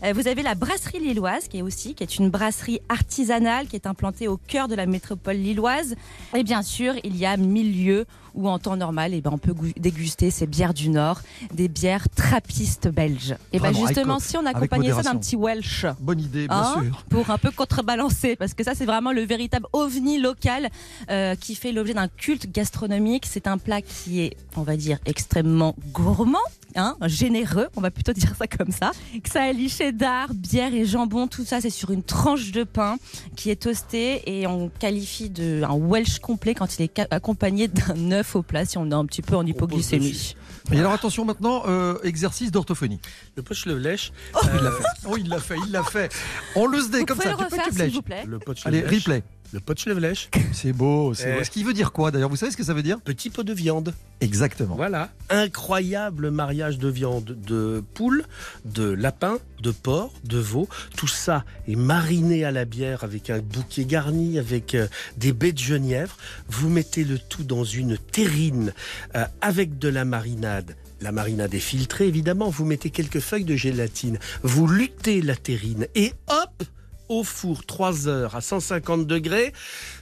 Euh, 0.05 0.13
vous 0.13 0.29
avez 0.29 0.43
la 0.43 0.55
brasserie 0.55 1.01
lilloise 1.01 1.49
qui 1.49 1.59
est 1.59 1.63
aussi 1.63 1.95
qui 1.95 2.03
est 2.03 2.19
une 2.19 2.31
brasserie 2.31 2.81
artisanale 2.89 3.67
qui 3.67 3.77
est 3.77 3.87
implantée 3.87 4.29
au 4.29 4.37
cœur 4.37 4.69
de 4.69 4.75
la 4.75 4.87
métropole 4.87 5.37
lilloise. 5.37 5.97
Et 6.35 6.45
bien 6.45 6.63
sûr, 6.63 6.95
il 7.03 7.17
y 7.17 7.27
a 7.27 7.37
mille 7.37 7.85
lieux 7.85 8.07
où 8.35 8.49
en 8.49 8.59
temps 8.59 8.77
normal, 8.77 9.13
eh 9.15 9.21
ben, 9.21 9.31
on 9.33 9.39
peut 9.39 9.55
déguster 9.77 10.31
ces 10.31 10.47
bières 10.47 10.75
du 10.75 10.89
Nord, 10.89 11.21
des 11.55 11.69
bières 11.69 12.09
trappistes 12.09 12.89
belges. 12.89 13.35
Et 13.53 13.59
ben 13.59 13.71
Vraiment, 13.71 13.87
justement, 13.87 14.19
si 14.19 14.37
on 14.37 14.47
accompagnait 14.47 14.93
ça 14.93 15.03
d'un 15.03 15.17
petit 15.17 15.37
Welsh, 15.37 15.87
Bonne 16.01 16.21
idée, 16.21 16.47
bien 16.49 16.57
Hein 16.57 16.83
sûr. 16.83 17.05
pour 17.09 17.31
un 17.31 17.39
peu 17.39 17.51
contrebalancer, 17.51 18.37
parce 18.37 18.55
que 18.55 18.65
ça 18.65 18.75
c'est 18.75 18.87
vraiment 18.87 19.13
le 19.13 19.23
véritable 19.23 19.67
ovni 19.73 20.21
local 20.21 20.69
euh, 21.11 21.35
qui 21.35 21.55
fait 21.55 21.73
l'objet 21.73 21.95
d'un 21.95 22.09
culte 22.09 22.51
gastronomique. 22.53 23.27
C'est 23.27 23.47
un 23.47 23.59
plat 23.59 23.83
qui 23.83 24.21
est, 24.21 24.37
on 24.57 24.63
va 24.63 24.77
dire, 24.77 24.99
extrêmement 25.07 25.75
gourmand. 25.93 26.39
Hein, 26.77 26.97
généreux, 27.07 27.67
on 27.75 27.81
va 27.81 27.91
plutôt 27.91 28.13
dire 28.23 28.33
ça 28.39 28.47
comme 28.47 28.71
ça. 28.71 28.93
Que 29.23 29.29
ça 29.29 29.43
allie 29.43 29.69
cheddar, 29.69 30.33
bière 30.35 30.73
et 30.73 30.85
jambon, 30.85 31.27
tout 31.27 31.45
ça 31.45 31.61
c'est 31.61 31.69
sur 31.71 31.91
une 31.91 32.05
tranche 32.05 32.53
de 32.53 32.63
pain 32.63 32.97
qui 33.35 33.51
est 33.51 33.57
toastée 33.63 34.23
et 34.27 34.47
on 34.47 34.69
qualifie 34.79 35.31
de 35.31 35.63
un 35.69 35.75
Welsh 35.75 36.21
complet 36.21 36.55
quand 36.55 36.79
il 36.79 36.83
est 36.85 37.01
accompagné 37.11 37.67
d'un 37.67 38.13
œuf 38.13 38.20
au 38.35 38.43
plat 38.43 38.65
si 38.65 38.79
on 38.79 38.91
est 38.91 38.95
un 38.95 39.05
petit 39.07 39.23
peu 39.23 39.37
en 39.37 39.47
hypoglycémie. 39.47 40.35
Et 40.73 40.79
alors 40.79 40.93
attention 40.93 41.25
maintenant, 41.25 41.63
euh, 41.67 41.99
exercice 42.05 42.51
d'orthophonie. 42.53 43.01
Le 43.37 43.43
poche 43.43 43.67
le 43.67 43.79
lèche. 43.79 44.13
Il 44.55 44.63
l'a 44.63 44.71
fait. 44.71 44.85
Oh, 45.09 45.17
il 45.19 45.29
l'a 45.29 45.39
fait, 45.39 45.57
il 45.67 45.73
l'a 45.73 45.83
fait. 45.83 46.13
On 46.55 46.67
le 46.67 46.81
se 46.81 46.91
dé 46.91 47.01
Vous 47.01 47.07
comme 47.07 47.19
ça. 47.21 47.31
le 47.31 47.37
Tu 47.37 47.39
peux, 47.39 47.45
refaire 47.45 47.65
tu 47.65 47.71
s'il 47.71 47.79
lèches. 47.81 47.93
vous 47.95 48.03
plaît 48.03 48.25
Le 48.27 48.39
poche 48.39 48.59
Allez, 48.67 48.83
le. 49.53 49.59
Le 49.59 49.61
potschlevlech, 49.61 50.31
C'est 50.53 50.73
beau, 50.73 51.13
c'est 51.15 51.31
Eh. 51.31 51.39
beau. 51.39 51.45
Ce 51.45 51.51
qui 51.51 51.65
veut 51.65 51.73
dire 51.73 51.93
quoi 51.93 52.11
d'ailleurs 52.11 52.29
Vous 52.31 52.37
savez 52.37 52.53
ce 52.53 52.57
que 52.57 52.65
ça 52.65 52.73
veut 52.75 52.83
dire? 52.83 53.01
Petit 53.01 53.31
pot 53.31 53.43
de 53.43 53.53
viande. 53.53 53.95
Exactement. 54.21 54.75
Voilà, 54.77 55.11
incroyable 55.29 56.31
mariage 56.31 56.79
de 56.79 56.89
viande 56.89 57.37
de 57.47 57.83
poule, 57.95 58.25
de 58.65 58.85
lapin, 58.91 59.39
de 59.63 59.71
porc, 59.71 60.13
de 60.25 60.39
veau. 60.39 60.69
Tout 60.97 61.09
ça 61.09 61.45
est 61.69 61.77
mariné 61.77 62.45
à 62.45 62.51
la 62.51 62.65
bière 62.65 63.05
avec 63.05 63.31
un 63.31 63.39
bouquet 63.41 63.85
garni, 63.85 64.39
avec 64.39 64.75
euh, 64.75 64.87
des 65.17 65.33
baies 65.33 65.53
de 65.53 65.59
genièvre. 65.59 66.17
Vous 66.49 66.69
mettez 66.69 67.05
le 67.05 67.19
tout 67.19 67.45
dans 67.45 67.65
une 67.65 67.97
terrine 67.99 68.73
euh, 69.17 69.25
avec 69.41 69.79
de 69.79 69.89
la 69.89 70.05
marinade. 70.05 70.77
La 71.01 71.13
marinade 71.13 71.55
est 71.55 71.59
filtrée, 71.61 72.07
évidemment. 72.07 72.51
Vous 72.51 72.65
mettez 72.67 72.91
quelques 72.91 73.21
feuilles 73.21 73.45
de 73.45 73.57
gélatine. 73.57 74.19
Vous 74.43 74.67
luttez 74.67 75.23
la 75.23 75.35
terrine 75.37 75.87
et 75.95 76.13
hop 76.29 76.63
au 77.11 77.25
four 77.25 77.67
3 77.67 78.09
heures 78.09 78.37
à 78.37 78.41
150 78.41 79.07
degrés, 79.07 79.53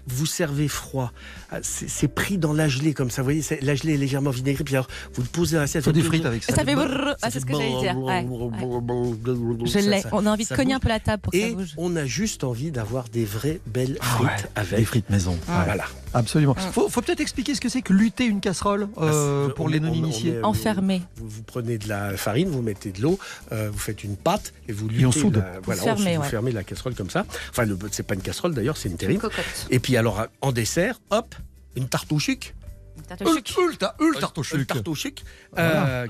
vous 0.08 0.26
servez 0.26 0.68
froid. 0.68 1.12
Ah, 1.50 1.58
C'est 1.62 2.08
pris 2.08 2.38
dans 2.38 2.52
la 2.52 2.68
gelée 2.68 2.94
comme 2.94 3.10
ça, 3.10 3.22
vous 3.22 3.26
voyez, 3.26 3.42
la 3.62 3.74
gelée 3.74 3.94
est 3.94 3.98
légèrement 3.98 4.30
vinaigrée, 4.30 4.64
puis 4.64 4.74
alors 4.74 4.88
vous 5.14 5.22
le 5.22 5.28
posez 5.28 5.56
dans 5.56 5.62
l'assiette. 5.62 5.84
Faut 5.84 5.92
des 5.92 6.02
ça- 6.02 6.06
frites 6.08 6.26
avec 6.26 6.42
ça. 6.44 6.54
Ça 6.54 6.64
fait 6.64 6.74
brrr, 6.74 6.88
ça 7.10 7.16
ah, 7.22 7.30
c'est 7.30 7.40
ce 7.40 7.46
fait 7.46 7.52
que 7.52 7.58
j'allais 7.58 7.80
dire. 7.80 7.98
Ouais, 7.98 8.26
Je 9.64 9.70
Ça- 9.70 9.80
l'ai. 9.80 10.00
ça- 10.02 10.08
On 10.12 10.26
a 10.26 10.30
envie 10.30 10.44
de 10.44 10.48
ça 10.48 10.56
cogner 10.56 10.74
un 10.74 10.80
peu 10.80 10.88
la 10.88 11.00
table 11.00 11.22
pour 11.22 11.32
que 11.32 11.38
ça 11.40 11.46
Et 11.46 11.54
bouge. 11.54 11.74
on 11.76 11.94
a 11.96 12.04
juste 12.06 12.44
envie 12.44 12.70
d'avoir 12.70 13.08
des 13.08 13.24
vraies 13.24 13.60
belles 13.66 13.98
Ah 14.00 14.04
frites 14.04 14.26
ouais, 14.28 14.50
avec. 14.56 14.78
Les 14.78 14.84
frites 14.84 15.10
maison. 15.10 15.36
Voilà. 15.46 15.84
Absolument. 16.14 16.54
Faut, 16.72 16.88
faut 16.88 17.02
peut-être 17.02 17.20
expliquer 17.20 17.54
ce 17.54 17.60
que 17.60 17.68
c'est 17.68 17.82
que 17.82 17.92
lutter 17.92 18.24
une 18.24 18.40
casserole 18.40 18.88
euh, 18.98 19.48
pour 19.50 19.66
on 19.66 19.68
les 19.68 19.78
non-initiés. 19.78 20.32
est- 20.36 20.42
Enfermé. 20.42 21.02
Vous, 21.16 21.28
vous 21.28 21.42
prenez 21.42 21.76
de 21.76 21.86
la 21.86 22.16
farine, 22.16 22.48
vous 22.48 22.62
mettez 22.62 22.92
de 22.92 23.02
l'eau, 23.02 23.18
euh, 23.52 23.68
vous 23.70 23.78
faites 23.78 24.04
une 24.04 24.16
pâte 24.16 24.54
et 24.68 24.72
vous 24.72 24.86
Et 24.86 25.04
on 25.04 25.08
luttez 25.08 25.20
soude. 25.20 25.36
la- 25.36 25.60
voilà, 25.62 25.82
fermez, 25.82 26.16
vous 26.16 26.22
fermez 26.22 26.52
la 26.52 26.64
casserole 26.64 26.94
comme 26.94 27.10
ça. 27.10 27.26
Enfin, 27.50 27.64
c'est 27.92 28.04
pas 28.06 28.14
une 28.14 28.22
casserole 28.22 28.54
d'ailleurs, 28.54 28.78
c'est 28.78 28.88
une 28.88 28.96
terrine. 28.96 29.18
Cocotte. 29.18 29.44
Et 29.70 29.78
puis 29.80 29.97
alors 29.98 30.26
en 30.40 30.52
dessert, 30.52 31.00
hop, 31.10 31.34
une 31.76 31.88
tarte 31.88 32.10
au 32.12 32.18
chic. 32.18 32.54
Une 32.98 33.04
tarte 34.66 34.88
au 34.88 34.94
chic. 34.94 35.24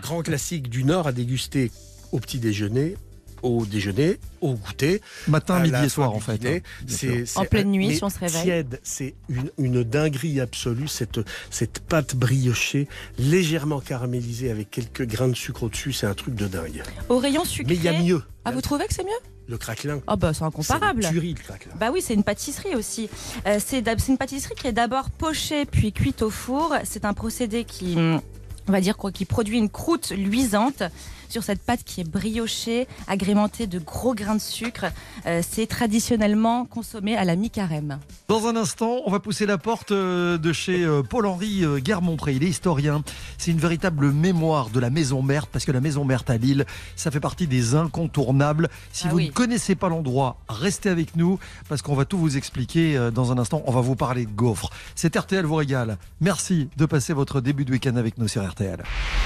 Grand 0.03 0.23
classique 0.23 0.69
du 0.71 0.85
Nord 0.85 1.07
à 1.07 1.13
déguster 1.13 1.71
au 2.13 2.19
petit 2.21 2.39
déjeuner, 2.39 2.97
au 3.43 3.67
déjeuner, 3.67 4.19
au 4.41 4.55
goûter. 4.55 5.01
Matin, 5.29 5.61
midi 5.61 5.75
et 5.85 5.89
soir 5.89 6.13
en 6.13 6.21
fait. 6.21 6.39
hein. 6.57 6.61
C'est- 6.89 7.37
En 7.39 7.45
pleine 7.45 7.71
nuit, 7.71 7.97
si 7.97 8.03
on 8.05 8.09
se 8.11 8.19
réveille. 8.19 8.43
Tiède, 8.43 8.81
c'est 8.83 9.15
une, 9.29 9.51
une 9.59 9.85
dinguerie 9.85 10.41
absolue, 10.41 10.89
cette, 10.89 11.21
cette 11.51 11.81
pâte 11.81 12.17
briochée, 12.17 12.89
légèrement 13.19 13.81
caramélisée 13.81 14.51
avec 14.51 14.71
quelques 14.71 15.07
grains 15.07 15.29
de 15.29 15.35
sucre 15.37 15.65
au-dessus, 15.65 15.93
c'est 15.93 16.07
un 16.07 16.15
truc 16.15 16.35
de 16.35 16.47
dingue. 16.49 16.83
Au 17.09 17.19
rayon 17.19 17.45
sucré. 17.45 17.75
Mais 17.75 17.77
il 17.79 17.85
y 17.85 17.89
a 17.89 18.01
mieux. 18.03 18.23
Ah, 18.45 18.51
vous 18.51 18.61
trouvez 18.63 18.87
que 18.87 18.95
c'est 18.95 19.05
mieux? 19.05 19.11
Le 19.49 19.57
craquelin. 19.57 20.01
Ah, 20.07 20.17
bah, 20.17 20.33
c'est 20.35 20.39
C'est 20.41 20.45
incomparable. 20.45 21.03
une 21.05 21.11
tuerie, 21.11 21.35
le 21.35 21.43
craquelin. 21.43 21.73
Bah 21.81 21.91
oui, 21.93 22.03
c'est 22.03 22.13
une 22.15 22.23
pâtisserie 22.23 22.75
aussi. 22.75 23.09
Euh, 23.47 23.59
c'est 23.65 23.83
c'est 23.99 24.09
une 24.13 24.19
pâtisserie 24.19 24.55
qui 24.55 24.67
est 24.67 24.73
d'abord 24.73 25.11
pochée 25.11 25.65
puis 25.65 25.93
cuite 25.93 26.21
au 26.23 26.29
four. 26.31 26.75
C'est 26.85 27.05
un 27.07 27.15
procédé 27.15 27.65
qui, 27.65 27.97
on 27.97 28.73
va 28.73 28.81
dire 28.83 28.97
quoi, 28.99 29.11
qui 29.11 29.25
produit 29.25 29.57
une 29.59 29.71
croûte 29.71 30.11
luisante 30.11 30.83
sur 31.29 31.43
cette 31.43 31.63
pâte 31.63 31.81
qui 31.85 32.01
est 32.01 32.09
briochée, 32.09 32.87
agrémentée 33.07 33.67
de 33.67 33.79
gros 33.79 34.15
grains 34.15 34.35
de 34.37 34.41
sucre. 34.41 34.87
Euh, 35.27 35.43
c'est 35.49 35.67
traditionnellement 35.67 36.65
consommé 36.65 37.17
à 37.17 37.25
la 37.25 37.37
mi-carême. 37.37 37.99
Dans 38.29 38.47
un 38.47 38.57
instant, 38.57 39.03
on 39.07 39.11
va 39.11 39.21
pousser 39.21 39.47
la 39.47 39.59
porte 39.59 39.91
euh, 39.93 40.39
de 40.39 40.53
chez 40.53 40.85
euh, 40.85 41.03
Paul-Henri 41.03 41.65
Guermont-Pré. 41.79 42.35
Il 42.35 42.45
est 42.45 42.49
historien. 42.49 43.03
C'est 43.37 43.51
une 43.51 43.59
véritable 43.59 44.13
mémoire 44.13 44.71
de 44.71 44.81
la 44.81 44.91
Maison 44.91 45.23
Merte, 45.23 45.49
parce 45.53 45.65
que 45.65 45.73
la 45.73 45.81
Maison 45.81 46.05
Merte 46.05 46.31
à 46.31 46.37
Lille, 46.37 46.65
ça 46.97 47.11
fait 47.11 47.21
partie 47.21 47.47
des 47.47 47.75
incontournables. 47.75 48.69
Si 48.93 49.07
Ah 49.07 49.11
vous 49.11 49.17
oui. 49.17 49.27
ne 49.29 49.33
connaissez 49.33 49.75
pas 49.75 49.89
l'endroit, 49.89 50.39
restez 50.49 50.89
avec 50.89 51.17
nous, 51.17 51.39
parce 51.69 51.83
qu'on 51.83 51.95
va 51.95 52.05
tout 52.05 52.19
vous 52.19 52.37
expliquer 52.37 53.11
dans 53.15 53.33
un 53.33 53.39
instant. 53.39 53.63
On 53.67 53.73
va 53.73 53.81
vous 53.81 53.97
parler 53.97 54.25
de 54.27 54.31
gaufres. 54.31 54.71
C'est 54.95 55.17
RTL 55.17 55.45
vous 55.45 55.57
régale. 55.57 55.99
Merci 56.21 56.69
de 56.77 56.87
passer 56.87 57.13
votre 57.13 57.41
début 57.41 57.65
de 57.65 57.73
week-end 57.73 57.97
avec 57.97 58.19
nous 58.19 58.29
sur 58.29 58.47
RTL. 58.49 58.83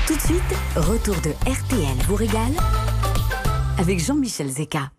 Tout 0.06 0.16
de 0.16 0.20
suite, 0.20 0.42
retour 0.76 1.14
de 1.22 1.30
RTL 1.50 1.91
vous 2.00 2.14
régale 2.14 2.52
avec 3.78 3.98
Jean-Michel 4.04 4.48
Zeka. 4.48 4.90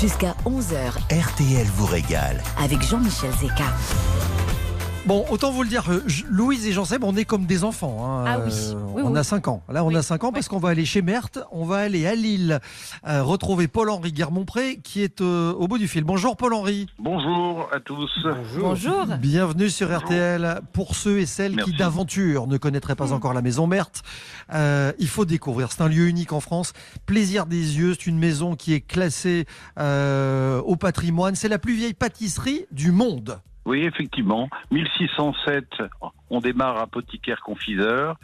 Jusqu'à 0.00 0.34
11h 0.44 0.92
RTL 1.10 1.66
vous 1.76 1.86
régale. 1.86 2.42
avec 2.58 2.82
Jean-Michel 2.82 3.30
Zeka. 3.40 3.64
Bon, 5.06 5.22
autant 5.28 5.50
vous 5.50 5.62
le 5.62 5.68
dire, 5.68 5.84
euh, 5.90 6.02
Louise 6.30 6.66
et 6.66 6.72
Jean-Seb, 6.72 7.04
on 7.04 7.14
est 7.14 7.26
comme 7.26 7.44
des 7.44 7.62
enfants. 7.62 7.98
hein. 8.06 8.24
Ah 8.26 8.38
oui. 8.42 8.50
Euh, 8.70 8.74
Oui, 8.94 9.02
on 9.04 9.12
oui. 9.12 9.18
a 9.18 9.22
5 9.22 9.48
ans. 9.48 9.62
Là, 9.68 9.84
on 9.84 9.88
Oui. 9.88 9.96
a 9.96 10.02
5 10.02 10.24
ans 10.24 10.32
parce 10.32 10.48
qu'on 10.48 10.58
va 10.58 10.70
aller 10.70 10.86
chez 10.86 11.02
Merthe, 11.02 11.40
on 11.52 11.66
va 11.66 11.76
aller 11.76 12.06
à 12.06 12.14
Lille, 12.14 12.58
euh, 13.06 13.22
retrouver 13.22 13.68
Paul-Henri 13.68 14.12
Guermont-Pré 14.12 14.78
qui 14.82 15.02
est 15.02 15.20
euh, 15.20 15.52
au 15.52 15.68
bout 15.68 15.76
du 15.76 15.88
fil. 15.88 16.04
Bonjour 16.04 16.38
Paul-Henri. 16.38 16.86
Bonjour 16.98 17.68
à 17.70 17.80
tous. 17.80 18.10
Bonjour. 18.58 19.04
Bienvenue 19.20 19.68
sur 19.68 19.94
RTL. 19.94 20.62
Pour 20.72 20.94
ceux 20.94 21.18
et 21.18 21.26
celles 21.26 21.56
qui 21.62 21.72
d'aventure 21.76 22.46
ne 22.46 22.56
connaîtraient 22.56 22.96
pas 22.96 23.08
Mm. 23.08 23.12
encore 23.12 23.34
la 23.34 23.42
maison 23.42 23.66
Merthe, 23.66 24.00
euh, 24.54 24.90
il 24.98 25.08
faut 25.08 25.26
découvrir. 25.26 25.70
C'est 25.70 25.82
un 25.82 25.88
lieu 25.88 26.06
unique 26.08 26.32
en 26.32 26.40
France. 26.40 26.72
Plaisir 27.04 27.44
des 27.44 27.76
yeux. 27.76 27.92
C'est 27.92 28.06
une 28.06 28.18
maison 28.18 28.56
qui 28.56 28.72
est 28.72 28.80
classée 28.80 29.44
euh, 29.78 30.62
au 30.62 30.76
patrimoine. 30.76 31.34
C'est 31.34 31.48
la 31.50 31.58
plus 31.58 31.74
vieille 31.74 31.92
pâtisserie 31.94 32.64
du 32.72 32.90
monde. 32.90 33.38
Oui, 33.64 33.84
effectivement, 33.84 34.48
1607, 34.70 35.82
on 36.30 36.40
démarre 36.40 36.78
apothicaire 36.78 37.40
confiseur 37.40 38.18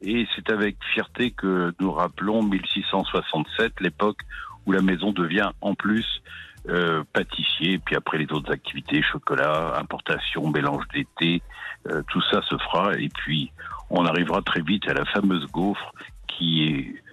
et 0.00 0.26
c'est 0.34 0.50
avec 0.50 0.76
fierté 0.94 1.30
que 1.32 1.74
nous 1.80 1.92
rappelons 1.92 2.42
1667, 2.42 3.80
l'époque 3.80 4.20
où 4.66 4.72
la 4.72 4.80
maison 4.80 5.12
devient 5.12 5.50
en 5.60 5.74
plus 5.74 6.22
euh, 6.68 7.02
pâtissier, 7.12 7.78
puis 7.78 7.96
après 7.96 8.18
les 8.18 8.30
autres 8.32 8.52
activités, 8.52 9.02
chocolat, 9.02 9.78
importation, 9.78 10.48
mélange 10.50 10.84
d'été, 10.94 11.42
euh, 11.90 12.02
tout 12.08 12.22
ça 12.30 12.42
se 12.42 12.56
fera 12.58 12.94
et 12.94 13.08
puis 13.08 13.52
on 13.90 14.04
arrivera 14.06 14.42
très 14.42 14.60
vite 14.60 14.88
à 14.88 14.94
la 14.94 15.04
fameuse 15.04 15.46
gaufre 15.46 15.92
qui 16.26 16.64
est 16.64 17.07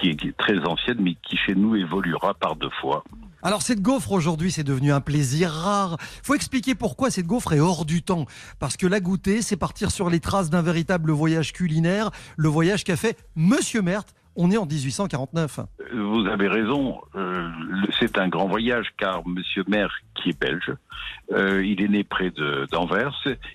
qui 0.00 0.10
est 0.10 0.36
très 0.36 0.58
ancienne 0.66 0.98
mais 1.00 1.16
qui 1.22 1.36
chez 1.36 1.54
nous 1.54 1.76
évoluera 1.76 2.34
par 2.34 2.56
deux 2.56 2.70
fois. 2.80 3.04
Alors 3.42 3.60
cette 3.60 3.82
gaufre 3.82 4.12
aujourd'hui 4.12 4.50
c'est 4.50 4.64
devenu 4.64 4.92
un 4.92 5.00
plaisir 5.00 5.50
rare. 5.50 5.96
Faut 6.22 6.34
expliquer 6.34 6.74
pourquoi 6.74 7.10
cette 7.10 7.26
gaufre 7.26 7.52
est 7.52 7.60
hors 7.60 7.84
du 7.84 8.02
temps. 8.02 8.24
Parce 8.58 8.76
que 8.76 8.86
la 8.86 9.00
goûter 9.00 9.42
c'est 9.42 9.56
partir 9.56 9.90
sur 9.90 10.08
les 10.08 10.20
traces 10.20 10.50
d'un 10.50 10.62
véritable 10.62 11.10
voyage 11.10 11.52
culinaire, 11.52 12.10
le 12.36 12.48
voyage 12.48 12.84
qu'a 12.84 12.96
fait 12.96 13.18
Monsieur 13.36 13.82
Merthe. 13.82 14.14
On 14.36 14.50
est 14.50 14.56
en 14.56 14.66
1849. 14.66 15.60
Vous 15.94 16.26
avez 16.26 16.48
raison, 16.48 17.00
euh, 17.14 17.48
c'est 18.00 18.18
un 18.18 18.28
grand 18.28 18.48
voyage 18.48 18.88
car 18.98 19.26
Monsieur 19.28 19.62
Maire, 19.68 19.94
qui 20.14 20.30
est 20.30 20.40
belge, 20.40 20.72
euh, 21.32 21.64
il 21.64 21.82
est 21.82 21.88
né 21.88 22.04
près 22.04 22.30
d'Anvers, 22.70 23.12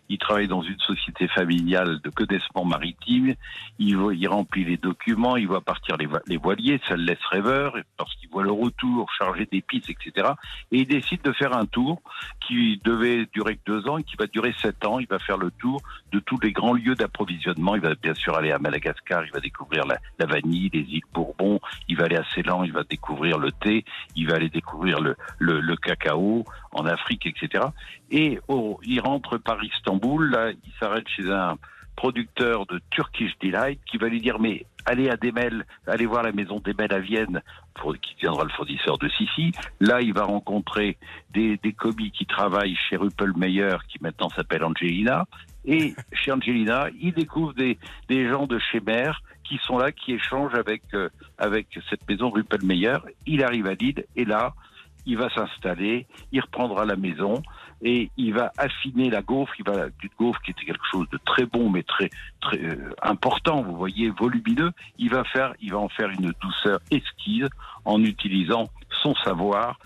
il 0.10 0.18
travaille 0.18 0.48
dans 0.48 0.62
une 0.62 0.80
société 0.80 1.28
familiale 1.28 2.00
de 2.04 2.10
codessement 2.10 2.66
maritime, 2.66 3.36
il, 3.80 3.96
voit- 3.98 4.14
il 4.14 4.28
remplit 4.28 4.66
les 4.66 4.78
documents, 4.78 5.38
il 5.38 5.48
voit 5.48 5.62
partir 5.62 5.98
les, 5.98 6.08
les 6.28 6.38
voiliers, 6.38 6.80
ça 6.88 6.96
le 6.96 7.04
laisse 7.04 7.24
rêveur 7.32 7.76
parce 7.98 8.14
qu'il 8.16 8.30
voit 8.30 8.44
le 8.44 8.52
retour 8.52 9.12
chargé 9.18 9.48
d'épices, 9.52 9.90
etc. 9.90 10.30
Et 10.72 10.80
il 10.80 10.88
décide 10.88 11.22
de 11.22 11.32
faire 11.32 11.56
un 11.56 11.66
tour 11.66 12.02
qui 12.48 12.82
devait 12.84 13.28
durer 13.34 13.60
deux 13.66 13.88
ans 13.88 13.98
et 13.98 14.04
qui 14.04 14.16
va 14.18 14.28
durer 14.28 14.54
sept 14.62 14.86
ans. 14.86 15.00
Il 15.00 15.08
va 15.08 15.20
faire 15.20 15.38
le 15.38 15.52
tour 15.52 15.82
de 16.12 16.20
tous 16.20 16.40
les 16.42 16.52
grands 16.52 16.74
lieux 16.74 16.96
d'approvisionnement. 16.96 17.76
Il 17.76 17.82
va 17.82 17.96
bien 17.96 18.14
sûr 18.14 18.36
aller 18.36 18.52
à 18.52 18.60
Madagascar, 18.60 19.24
il 19.26 19.32
va 19.32 19.40
découvrir 19.40 19.86
la, 19.86 19.98
la 20.20 20.26
vanille, 20.26 20.70
les 20.74 20.82
îles 20.82 21.02
Bourbon, 21.14 21.60
il 21.88 21.98
va 21.98 22.06
aller 22.06 22.18
à 22.18 22.24
Ceylan, 22.34 22.64
il 22.64 22.72
va 22.74 22.84
découvrir 22.84 23.38
le 23.38 23.52
thé, 23.52 23.86
il 24.16 24.28
va 24.28 24.36
aller 24.36 24.50
découvrir 24.50 25.00
le, 25.00 25.16
le, 25.38 25.60
le 25.62 25.76
cacao 25.76 26.44
en 26.72 26.86
Afrique, 26.86 27.26
etc. 27.26 27.66
Et 28.12 28.40
il 28.84 29.02
rentre 29.02 29.38
par 29.38 29.64
Istanbul, 29.64 30.30
là, 30.32 30.52
il 30.52 30.72
s'arrête 30.80 31.08
chez 31.10 31.30
un 31.30 31.58
producteur 31.96 32.66
de 32.66 32.80
Turkish 32.92 33.34
Delight 33.42 33.80
qui 33.86 33.98
va 33.98 34.08
lui 34.08 34.22
dire 34.22 34.40
mais 34.40 34.66
allez 34.86 35.10
à 35.10 35.18
Demel, 35.18 35.66
allez 35.86 36.06
voir 36.06 36.24
la 36.24 36.32
maison 36.32 36.62
Demel 36.64 36.94
à 36.94 37.00
Vienne 37.00 37.42
qui 38.02 38.16
deviendra 38.16 38.44
le 38.44 38.50
fournisseur 38.50 38.98
de 38.98 39.10
Sissi. 39.10 39.52
Là, 39.80 40.02
il 40.02 40.14
va 40.14 40.24
rencontrer 40.24 40.98
des, 41.32 41.58
commis 41.78 42.12
qui 42.12 42.26
travaillent 42.26 42.78
chez 42.90 42.98
Ruppelmeyer 42.98 43.78
qui 43.88 43.98
maintenant 44.02 44.30
s'appelle 44.30 44.64
Angelina. 44.64 45.26
Et 45.66 45.94
chez 46.14 46.32
Angelina, 46.32 46.88
il 47.00 47.14
découvre 47.14 47.54
des, 47.54 47.78
gens 48.10 48.48
de 48.48 48.60
chez 48.60 48.80
Mère 48.80 49.22
qui 49.44 49.60
sont 49.66 49.78
là, 49.78 49.92
qui 49.92 50.14
échangent 50.14 50.56
avec, 50.56 50.84
euh, 50.94 51.10
cette 51.90 52.08
maison 52.08 52.30
Ruppelmeyer. 52.30 52.98
Il 53.26 53.44
arrive 53.44 53.68
à 53.68 53.74
Lille 53.74 54.06
et 54.16 54.26
là, 54.26 54.54
il 55.10 55.18
va 55.18 55.30
s'installer, 55.32 56.06
il 56.32 56.40
reprendra 56.40 56.86
la 56.86 56.96
maison 56.96 57.42
et 57.82 58.12
il 58.16 58.34
va 58.34 58.52
affiner 58.58 59.10
la 59.10 59.24
gaufre. 59.24 59.54
Il 59.58 59.66
va 59.66 59.90
d'une 59.90 60.10
gaufre 60.20 60.40
qui 60.42 60.52
était 60.52 60.66
quelque 60.66 60.86
chose 60.92 61.10
de 61.10 61.20
très 61.26 61.46
bon, 61.46 61.70
mais 61.72 61.82
très 61.82 62.12
très 62.42 62.64
euh, 62.64 62.94
important. 63.02 63.64
Vous 63.64 63.76
voyez, 63.76 64.12
volumineux. 64.12 64.72
Il 65.00 65.10
va 65.10 65.24
faire, 65.24 65.56
il 65.62 65.72
va 65.72 65.80
en 65.80 65.90
faire 65.90 66.10
une 66.10 66.32
douceur 66.42 66.80
esquisse 66.92 67.50
en 67.86 68.04
utilisant 68.04 68.70
son 69.02 69.16
savoir 69.16 69.80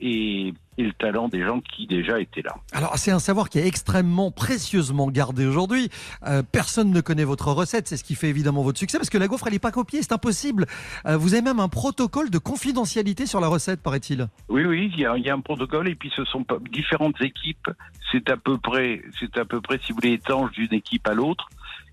et, 0.00 0.54
et 0.78 0.82
le 0.82 0.92
talent 0.92 1.28
des 1.28 1.44
gens 1.44 1.60
qui 1.60 1.86
déjà 1.86 2.20
étaient 2.20 2.42
là. 2.42 2.54
Alors, 2.72 2.96
c'est 2.96 3.10
un 3.10 3.18
savoir 3.18 3.48
qui 3.48 3.58
est 3.58 3.66
extrêmement 3.66 4.30
précieusement 4.30 5.08
gardé 5.10 5.46
aujourd'hui. 5.46 5.90
Euh, 6.26 6.42
personne 6.42 6.90
ne 6.90 7.00
connaît 7.00 7.24
votre 7.24 7.48
recette, 7.52 7.88
c'est 7.88 7.96
ce 7.96 8.04
qui 8.04 8.14
fait 8.14 8.28
évidemment 8.28 8.62
votre 8.62 8.78
succès, 8.78 8.98
parce 8.98 9.10
que 9.10 9.18
la 9.18 9.26
gaufre, 9.28 9.46
elle 9.46 9.54
n'est 9.54 9.58
pas 9.58 9.72
copiée, 9.72 10.02
c'est 10.02 10.12
impossible. 10.12 10.66
Euh, 11.06 11.16
vous 11.16 11.34
avez 11.34 11.42
même 11.42 11.60
un 11.60 11.68
protocole 11.68 12.30
de 12.30 12.38
confidentialité 12.38 13.26
sur 13.26 13.40
la 13.40 13.48
recette, 13.48 13.82
paraît-il. 13.82 14.28
Oui, 14.48 14.64
oui, 14.64 14.90
il 14.94 15.00
y, 15.00 15.06
a, 15.06 15.16
il 15.16 15.24
y 15.24 15.30
a 15.30 15.34
un 15.34 15.40
protocole 15.40 15.88
et 15.88 15.94
puis 15.94 16.12
ce 16.14 16.24
sont 16.24 16.44
différentes 16.70 17.20
équipes. 17.20 17.68
C'est 18.12 18.30
à 18.30 18.36
peu 18.36 18.58
près, 18.58 19.02
c'est 19.18 19.36
à 19.36 19.44
peu 19.44 19.60
près, 19.60 19.78
si 19.84 19.92
vous 19.92 19.98
voulez, 20.00 20.14
étanche 20.14 20.52
d'une 20.52 20.72
équipe 20.74 21.06
à 21.08 21.14
l'autre. 21.14 21.48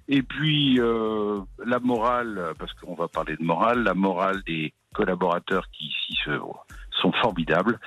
Et 0.07 0.21
puis 0.21 0.79
euh, 0.79 1.39
la 1.65 1.79
morale, 1.79 2.53
parce 2.59 2.71
qu'on 2.73 2.93
va 2.93 3.07
parler 3.07 3.35
de 3.37 3.43
morale, 3.43 3.81
la 3.83 3.95
morale 3.95 4.43
des 4.45 4.71
collaborateurs 4.93 5.67
qui 5.71 5.85
ici 5.87 6.15
se- 6.23 6.29
sont 7.01 7.11
formidables 7.21 7.79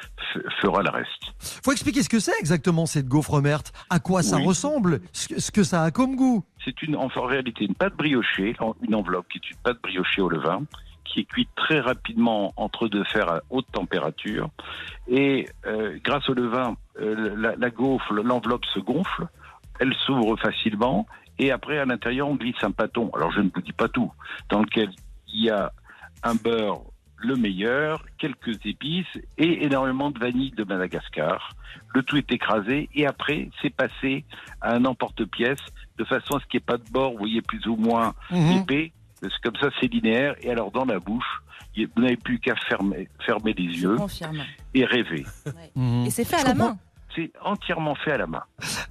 fera 0.60 0.82
le 0.82 0.90
reste. 0.90 1.62
faut 1.64 1.72
expliquer 1.72 2.02
ce 2.02 2.08
que 2.08 2.18
c'est 2.20 2.38
exactement 2.38 2.86
cette 2.86 3.08
gaufre 3.08 3.40
merte, 3.40 3.72
à 3.90 3.98
quoi 3.98 4.22
ça 4.22 4.36
Oui. 4.36 4.46
ressemble, 4.46 5.00
ce 5.12 5.50
que, 5.50 5.62
ça 5.62 5.82
a 5.84 5.90
comme 5.90 6.16
goût? 6.16 6.44
C'est 6.64 6.82
une, 6.82 6.96
en 6.96 7.08
réalité 7.08 7.64
une 7.64 7.74
pâte 7.74 7.96
briochée, 7.96 8.54
une 8.86 8.94
enveloppe 8.94 9.26
qui 9.28 9.38
est 9.38 9.50
une 9.50 9.56
pâte 9.58 9.78
briochée 9.82 10.20
au 10.20 10.28
levain, 10.28 10.62
qui 11.04 11.20
est 11.20 11.24
cuite 11.24 11.48
très 11.56 11.80
rapidement 11.80 12.52
entre 12.56 12.88
deux 12.88 13.04
fers 13.04 13.30
à 13.32 13.40
haute 13.50 13.66
température. 13.72 14.50
Et 15.08 15.48
euh, 15.66 15.98
grâce 16.04 16.28
au 16.28 16.34
levain, 16.34 16.76
euh, 17.00 17.34
la, 17.36 17.56
la 17.56 17.70
gaufre, 17.70 18.12
l'enveloppe 18.12 18.66
se 18.66 18.78
gonfle, 18.80 19.26
elle 19.80 19.94
s'ouvre 20.04 20.36
facilement, 20.38 21.06
et 21.38 21.50
après 21.50 21.78
à 21.78 21.84
l'intérieur 21.86 22.28
on 22.28 22.34
glisse 22.34 22.62
un 22.62 22.72
pâton. 22.72 23.10
Alors 23.14 23.32
je 23.32 23.40
ne 23.40 23.48
vous 23.54 23.62
dis 23.62 23.72
pas 23.72 23.88
tout, 23.88 24.12
dans 24.50 24.60
lequel 24.60 24.90
il 25.32 25.44
y 25.44 25.50
a 25.50 25.72
un 26.24 26.34
beurre 26.34 26.82
le 27.20 27.36
meilleur, 27.36 28.04
quelques 28.18 28.64
épices 28.64 29.06
et 29.38 29.64
énormément 29.64 30.10
de 30.10 30.18
vanille 30.18 30.52
de 30.52 30.64
Madagascar. 30.64 31.50
Le 31.94 32.02
tout 32.02 32.16
est 32.16 32.30
écrasé 32.32 32.88
et 32.94 33.06
après 33.06 33.48
c'est 33.60 33.70
passé 33.74 34.24
à 34.60 34.74
un 34.74 34.84
emporte-pièce 34.84 35.58
de 35.98 36.04
façon 36.04 36.36
à 36.36 36.40
ce 36.40 36.46
qu'il 36.46 36.58
n'y 36.58 36.62
ait 36.62 36.66
pas 36.66 36.76
de 36.78 36.88
bord, 36.90 37.12
vous 37.12 37.18
voyez, 37.18 37.42
plus 37.42 37.66
ou 37.66 37.76
moins 37.76 38.14
Mhm. 38.30 38.58
épais. 38.62 38.92
Parce 39.20 39.36
que 39.38 39.48
comme 39.48 39.56
ça 39.60 39.68
c'est 39.80 39.92
linéaire 39.92 40.34
et 40.42 40.50
alors 40.50 40.70
dans 40.70 40.84
la 40.84 41.00
bouche, 41.00 41.42
il- 41.74 41.88
vous 41.96 42.02
n'avez 42.02 42.16
plus 42.16 42.38
qu'à 42.38 42.54
fermer, 42.68 43.08
fermer 43.26 43.52
les 43.52 43.72
Je 43.72 43.82
yeux 43.88 43.96
confirme. 43.96 44.42
et 44.74 44.84
rêver. 44.84 45.24
Mhm. 45.74 46.04
Et 46.06 46.10
c'est 46.10 46.24
fait 46.24 46.36
à 46.36 46.40
Je 46.40 46.44
la 46.44 46.52
comprends. 46.52 46.68
main. 46.68 46.78
C'est 47.18 47.32
entièrement 47.44 47.96
fait 47.96 48.12
à 48.12 48.18
la 48.18 48.28
main. 48.28 48.42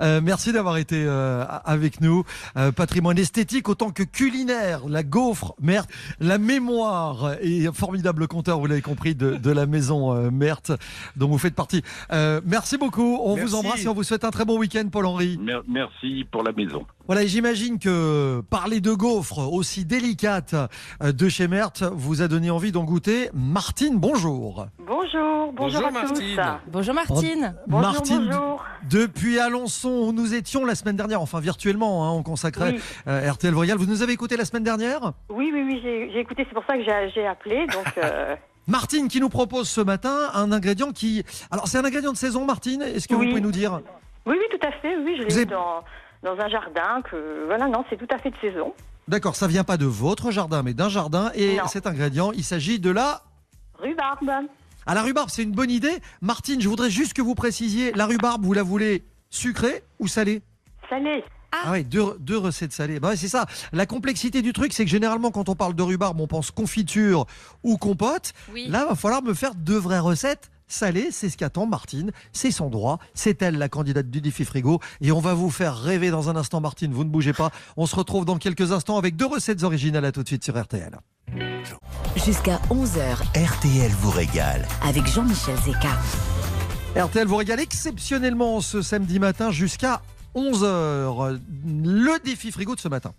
Euh, 0.01 0.19
merci 0.21 0.51
d'avoir 0.51 0.75
été 0.75 1.01
euh, 1.07 1.45
avec 1.63 2.01
nous. 2.01 2.25
Euh, 2.57 2.73
patrimoine 2.73 3.17
esthétique 3.17 3.69
autant 3.69 3.91
que 3.91 4.03
culinaire, 4.03 4.81
la 4.89 5.01
gaufre 5.03 5.55
Merte, 5.61 5.89
la 6.19 6.37
mémoire 6.37 7.35
et 7.41 7.67
formidable 7.73 8.27
conteur, 8.27 8.59
vous 8.59 8.65
l'avez 8.65 8.81
compris, 8.81 9.15
de, 9.15 9.35
de 9.35 9.51
la 9.51 9.65
maison 9.65 10.13
euh, 10.13 10.29
Merte 10.29 10.73
dont 11.15 11.29
vous 11.29 11.37
faites 11.37 11.55
partie. 11.55 11.83
Euh, 12.11 12.41
merci 12.45 12.77
beaucoup. 12.77 13.17
On 13.23 13.35
Merci. 13.37 13.49
vous 13.51 13.55
embrasse 13.55 13.83
et 13.85 13.87
on 13.87 13.93
vous 13.93 14.03
souhaite 14.03 14.25
un 14.25 14.31
très 14.31 14.43
bon 14.43 14.57
week-end, 14.59 14.87
Paul-Henri. 14.91 15.37
Mer- 15.41 15.63
Merci 15.65 16.25
pour 16.29 16.43
la 16.43 16.51
maison. 16.51 16.85
Voilà, 17.05 17.23
et 17.23 17.27
j'imagine 17.29 17.79
que 17.79 18.41
parler 18.49 18.81
de 18.81 18.91
gaufres 18.91 19.39
aussi 19.53 19.85
délicates 19.85 20.53
de 21.01 21.29
chez 21.29 21.47
Merte 21.47 21.83
vous 21.93 22.21
a 22.21 22.27
donné 22.27 22.49
envie 22.49 22.73
d'en 22.73 22.83
goûter. 22.83 23.29
Martine, 23.33 23.97
bonjour. 23.97 24.67
Bonjour, 24.85 25.53
bonjour, 25.53 25.81
Bonjour, 25.81 25.85
à 25.87 25.91
Martine. 25.91 26.35
tous. 26.35 26.71
Bonjour 26.73 26.93
Martine. 26.93 27.55
Bonjour, 27.67 27.91
Martine, 27.93 28.16
bonjour. 28.25 28.65
depuis 28.89 29.39
Alençon, 29.39 29.89
où 29.89 30.11
nous 30.11 30.33
étions 30.33 30.65
la 30.65 30.75
semaine 30.75 30.95
dernière, 30.95 31.21
enfin 31.21 31.39
virtuellement, 31.39 32.05
hein, 32.07 32.11
on 32.11 32.23
consacrait 32.23 32.73
Oui, 32.73 32.81
euh, 33.07 33.31
RTL 33.31 33.53
Royal. 33.53 33.77
Vous 33.77 33.85
nous 33.85 34.01
avez 34.01 34.13
écouté 34.13 34.37
la 34.37 34.45
semaine 34.45 34.63
dernière? 34.63 35.13
Oui, 35.29 35.51
oui, 35.53 35.63
oui, 35.65 35.79
j'ai 35.83 36.19
écouté, 36.19 36.45
c'est 36.47 36.53
pour 36.53 36.65
ça 36.65 36.77
que 36.77 36.83
j'ai 36.83 37.25
appelé. 37.27 37.65
Donc, 37.67 37.87
euh, 37.97 38.35
Martine 38.67 39.07
qui 39.07 39.19
nous 39.21 39.29
propose 39.29 39.69
ce 39.69 39.81
matin 39.81 40.29
un 40.33 40.51
ingrédient 40.51 40.91
qui... 40.91 41.23
Alors 41.51 41.67
c'est 41.67 41.77
un 41.77 41.85
ingrédient 41.85 42.11
de 42.11 42.17
saison, 42.17 42.45
Martine, 42.45 42.81
est-ce 42.81 43.07
que 43.07 43.15
vous 43.15 43.25
pouvez 43.27 43.41
nous 43.41 43.51
dire? 43.51 43.81
Oui, 44.25 44.35
oui, 44.37 44.45
tout 44.57 44.67
à 44.67 44.71
fait. 44.73 44.95
Oui, 44.97 45.15
je 45.17 45.23
l'ai 45.23 45.33
avez- 45.33 45.45
dans, 45.45 45.83
dans 46.23 46.37
un 46.37 46.49
jardin. 46.49 47.01
Que 47.09 47.45
voilà, 47.45 47.67
non, 47.67 47.85
c'est 47.89 47.95
tout 47.97 48.13
à 48.13 48.17
fait 48.17 48.29
de 48.31 48.35
saison. 48.41 48.73
D'accord, 49.07 49.37
ça 49.37 49.47
vient 49.47 49.63
pas 49.63 49.77
de 49.77 49.85
votre 49.85 50.31
jardin, 50.31 50.63
mais 50.63 50.73
d'un 50.73 50.89
jardin. 50.89 51.31
Et 51.33 51.55
Non. 51.55 51.67
cet 51.67 51.87
ingrédient, 51.87 52.33
il 52.33 52.43
s'agit 52.43 52.77
de 52.79 52.91
la... 52.91 53.21
Rhubarbe. 53.79 54.29
À 54.87 54.93
la 54.93 55.03
rhubarbe, 55.03 55.29
c'est 55.29 55.43
une 55.43 55.51
bonne 55.51 55.69
idée. 55.69 55.99
Martine, 56.21 56.61
je 56.61 56.69
voudrais 56.69 56.89
juste 56.89 57.11
que 57.11 57.21
vous 57.21 57.35
précisiez, 57.35 57.91
la 57.91 58.05
rhubarbe, 58.05 58.45
vous 58.45 58.53
la 58.53 58.63
voulez 58.63 59.03
sucrée 59.29 59.83
ou 59.99 60.07
salée 60.07 60.41
Salé. 60.89 61.25
Ah 61.51 61.71
ouais, 61.71 61.83
deux, 61.83 62.15
deux 62.19 62.37
recettes 62.37 62.71
salées. 62.71 63.01
Bah 63.01 63.09
ouais, 63.09 63.17
c'est 63.17 63.27
ça. 63.27 63.45
La 63.73 63.85
complexité 63.85 64.41
du 64.41 64.53
truc, 64.53 64.71
c'est 64.71 64.85
que 64.85 64.89
généralement, 64.89 65.29
quand 65.31 65.49
on 65.49 65.55
parle 65.55 65.75
de 65.75 65.83
rhubarbe, 65.83 66.21
on 66.21 66.27
pense 66.27 66.51
confiture 66.51 67.25
ou 67.63 67.77
compote. 67.77 68.33
Oui. 68.53 68.67
Là, 68.69 68.85
va 68.85 68.95
falloir 68.95 69.21
me 69.21 69.33
faire 69.33 69.55
deux 69.55 69.77
vraies 69.77 69.99
recettes 69.99 70.49
salées. 70.67 71.09
C'est 71.11 71.29
ce 71.29 71.37
qu'attend 71.37 71.65
Martine. 71.65 72.11
C'est 72.31 72.51
son 72.51 72.69
droit. 72.69 72.99
C'est 73.13 73.41
elle, 73.41 73.57
la 73.57 73.69
candidate 73.69 74.09
du 74.09 74.21
défi 74.21 74.45
frigo. 74.45 74.79
Et 75.01 75.11
on 75.11 75.19
va 75.19 75.33
vous 75.33 75.49
faire 75.49 75.75
rêver 75.77 76.09
dans 76.09 76.29
un 76.29 76.35
instant, 76.35 76.61
Martine. 76.61 76.93
Vous 76.93 77.03
ne 77.03 77.09
bougez 77.09 77.33
pas. 77.33 77.51
On 77.77 77.85
se 77.85 77.95
retrouve 77.95 78.25
dans 78.25 78.37
quelques 78.37 78.71
instants 78.71 78.97
avec 78.97 79.15
deux 79.15 79.25
recettes 79.25 79.63
originales. 79.63 80.05
À 80.05 80.11
tout 80.11 80.23
de 80.23 80.27
suite 80.27 80.43
sur 80.43 80.59
RTL. 80.61 80.97
Jusqu'à 82.25 82.59
11h 82.69 83.17
RTL 83.35 83.91
vous 83.99 84.11
régale. 84.11 84.67
avec 84.83 85.05
Jean-Michel 85.07 85.55
Zeka. 85.65 85.89
RTL 86.95 87.27
vous 87.27 87.35
régale 87.35 87.59
exceptionnellement 87.59 88.59
ce 88.61 88.81
samedi 88.81 89.19
matin 89.19 89.51
jusqu'à 89.51 90.01
11h. 90.37 91.39
Le 91.65 92.23
défi 92.23 92.51
frigo 92.51 92.75
de 92.75 92.79
ce 92.79 92.87
matin. 92.87 93.13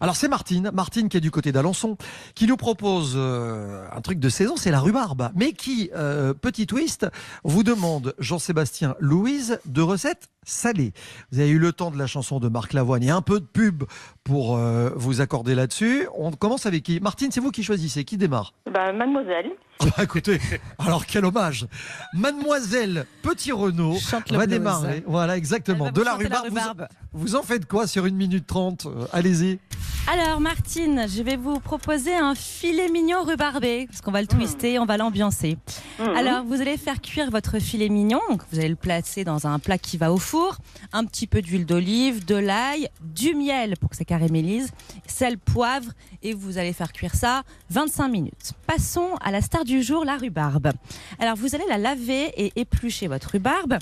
Alors 0.00 0.16
c'est 0.16 0.28
Martine, 0.28 0.70
Martine 0.72 1.10
qui 1.10 1.18
est 1.18 1.20
du 1.20 1.30
côté 1.30 1.52
d'Alençon, 1.52 1.98
qui 2.34 2.46
nous 2.46 2.56
propose 2.56 3.12
euh, 3.14 3.86
un 3.94 4.00
truc 4.00 4.18
de 4.18 4.28
saison, 4.30 4.56
c'est 4.56 4.70
la 4.70 4.80
rhubarbe, 4.80 5.30
mais 5.34 5.52
qui, 5.52 5.90
euh, 5.94 6.32
petit 6.32 6.66
twist, 6.66 7.06
vous 7.44 7.62
demande, 7.62 8.14
Jean-Sébastien 8.18 8.96
Louise, 9.00 9.60
de 9.66 9.82
recettes 9.82 10.30
salées. 10.46 10.92
Vous 11.30 11.40
avez 11.40 11.50
eu 11.50 11.58
le 11.58 11.72
temps 11.72 11.90
de 11.90 11.98
la 11.98 12.06
chanson 12.06 12.40
de 12.40 12.48
Marc 12.48 12.72
Lavoine 12.72 13.02
et 13.02 13.10
un 13.10 13.20
peu 13.20 13.40
de 13.40 13.44
pub 13.44 13.84
pour 14.24 14.56
euh, 14.56 14.90
vous 14.96 15.20
accorder 15.20 15.54
là-dessus. 15.54 16.08
On 16.16 16.30
commence 16.30 16.64
avec 16.64 16.84
qui? 16.84 17.00
Martine, 17.00 17.30
c'est 17.30 17.40
vous 17.40 17.50
qui 17.50 17.62
choisissez, 17.62 18.04
qui 18.04 18.16
démarre? 18.16 18.54
Bah, 18.72 18.92
mademoiselle. 18.92 19.50
ah 19.80 19.84
bah, 19.96 20.04
écoutez, 20.04 20.40
alors 20.78 21.04
quel 21.04 21.24
hommage 21.24 21.66
Mademoiselle 22.14 23.06
Petit 23.22 23.52
Renault 23.52 23.96
Chante 23.98 24.32
va 24.32 24.46
démarrer. 24.46 25.02
Voilà, 25.06 25.36
exactement. 25.36 25.90
De 25.90 26.00
vous 26.00 26.04
la 26.06 26.14
rhubarbe. 26.14 26.48
Vous- 26.48 26.54
rhubarbe. 26.54 26.88
Vous, 27.12 27.34
en 27.34 27.42
faites 27.42 27.66
quoi 27.66 27.86
sur 27.86 28.06
une 28.06 28.16
minute 28.16 28.46
trente? 28.46 28.86
Euh, 28.86 29.06
Allez-y. 29.12 29.58
Alors 30.08 30.38
Martine, 30.38 31.06
je 31.08 31.20
vais 31.20 31.36
vous 31.36 31.58
proposer 31.58 32.14
un 32.14 32.36
filet 32.36 32.88
mignon 32.88 33.24
rhubarbé, 33.24 33.88
parce 33.88 34.00
qu'on 34.00 34.12
va 34.12 34.20
le 34.20 34.28
twister, 34.28 34.78
on 34.78 34.86
va 34.86 34.96
l'ambiancer. 34.96 35.58
Mhm. 35.98 36.16
Alors 36.16 36.44
vous 36.44 36.60
allez 36.60 36.76
faire 36.76 37.00
cuire 37.00 37.28
votre 37.32 37.58
filet 37.58 37.88
mignon, 37.88 38.20
donc 38.30 38.42
vous 38.52 38.60
allez 38.60 38.68
le 38.68 38.76
placer 38.76 39.24
dans 39.24 39.48
un 39.48 39.58
plat 39.58 39.78
qui 39.78 39.96
va 39.96 40.12
au 40.12 40.18
four, 40.18 40.58
un 40.92 41.04
petit 41.04 41.26
peu 41.26 41.42
d'huile 41.42 41.66
d'olive, 41.66 42.24
de 42.24 42.36
l'ail, 42.36 42.88
du 43.00 43.34
miel 43.34 43.74
pour 43.80 43.90
que 43.90 43.96
ça 43.96 44.04
caramélise, 44.04 44.70
sel, 45.06 45.38
poivre, 45.38 45.90
et 46.22 46.34
vous 46.34 46.56
allez 46.56 46.72
faire 46.72 46.92
cuire 46.92 47.16
ça 47.16 47.42
25 47.70 48.06
minutes. 48.06 48.52
Passons 48.68 49.16
à 49.20 49.32
la 49.32 49.42
star 49.42 49.64
du 49.64 49.82
jour, 49.82 50.04
la 50.04 50.16
rhubarbe. 50.16 50.70
Alors 51.18 51.34
vous 51.34 51.56
allez 51.56 51.66
la 51.68 51.78
laver 51.78 52.30
et 52.36 52.52
éplucher 52.54 53.08
votre 53.08 53.32
rhubarbe. 53.32 53.78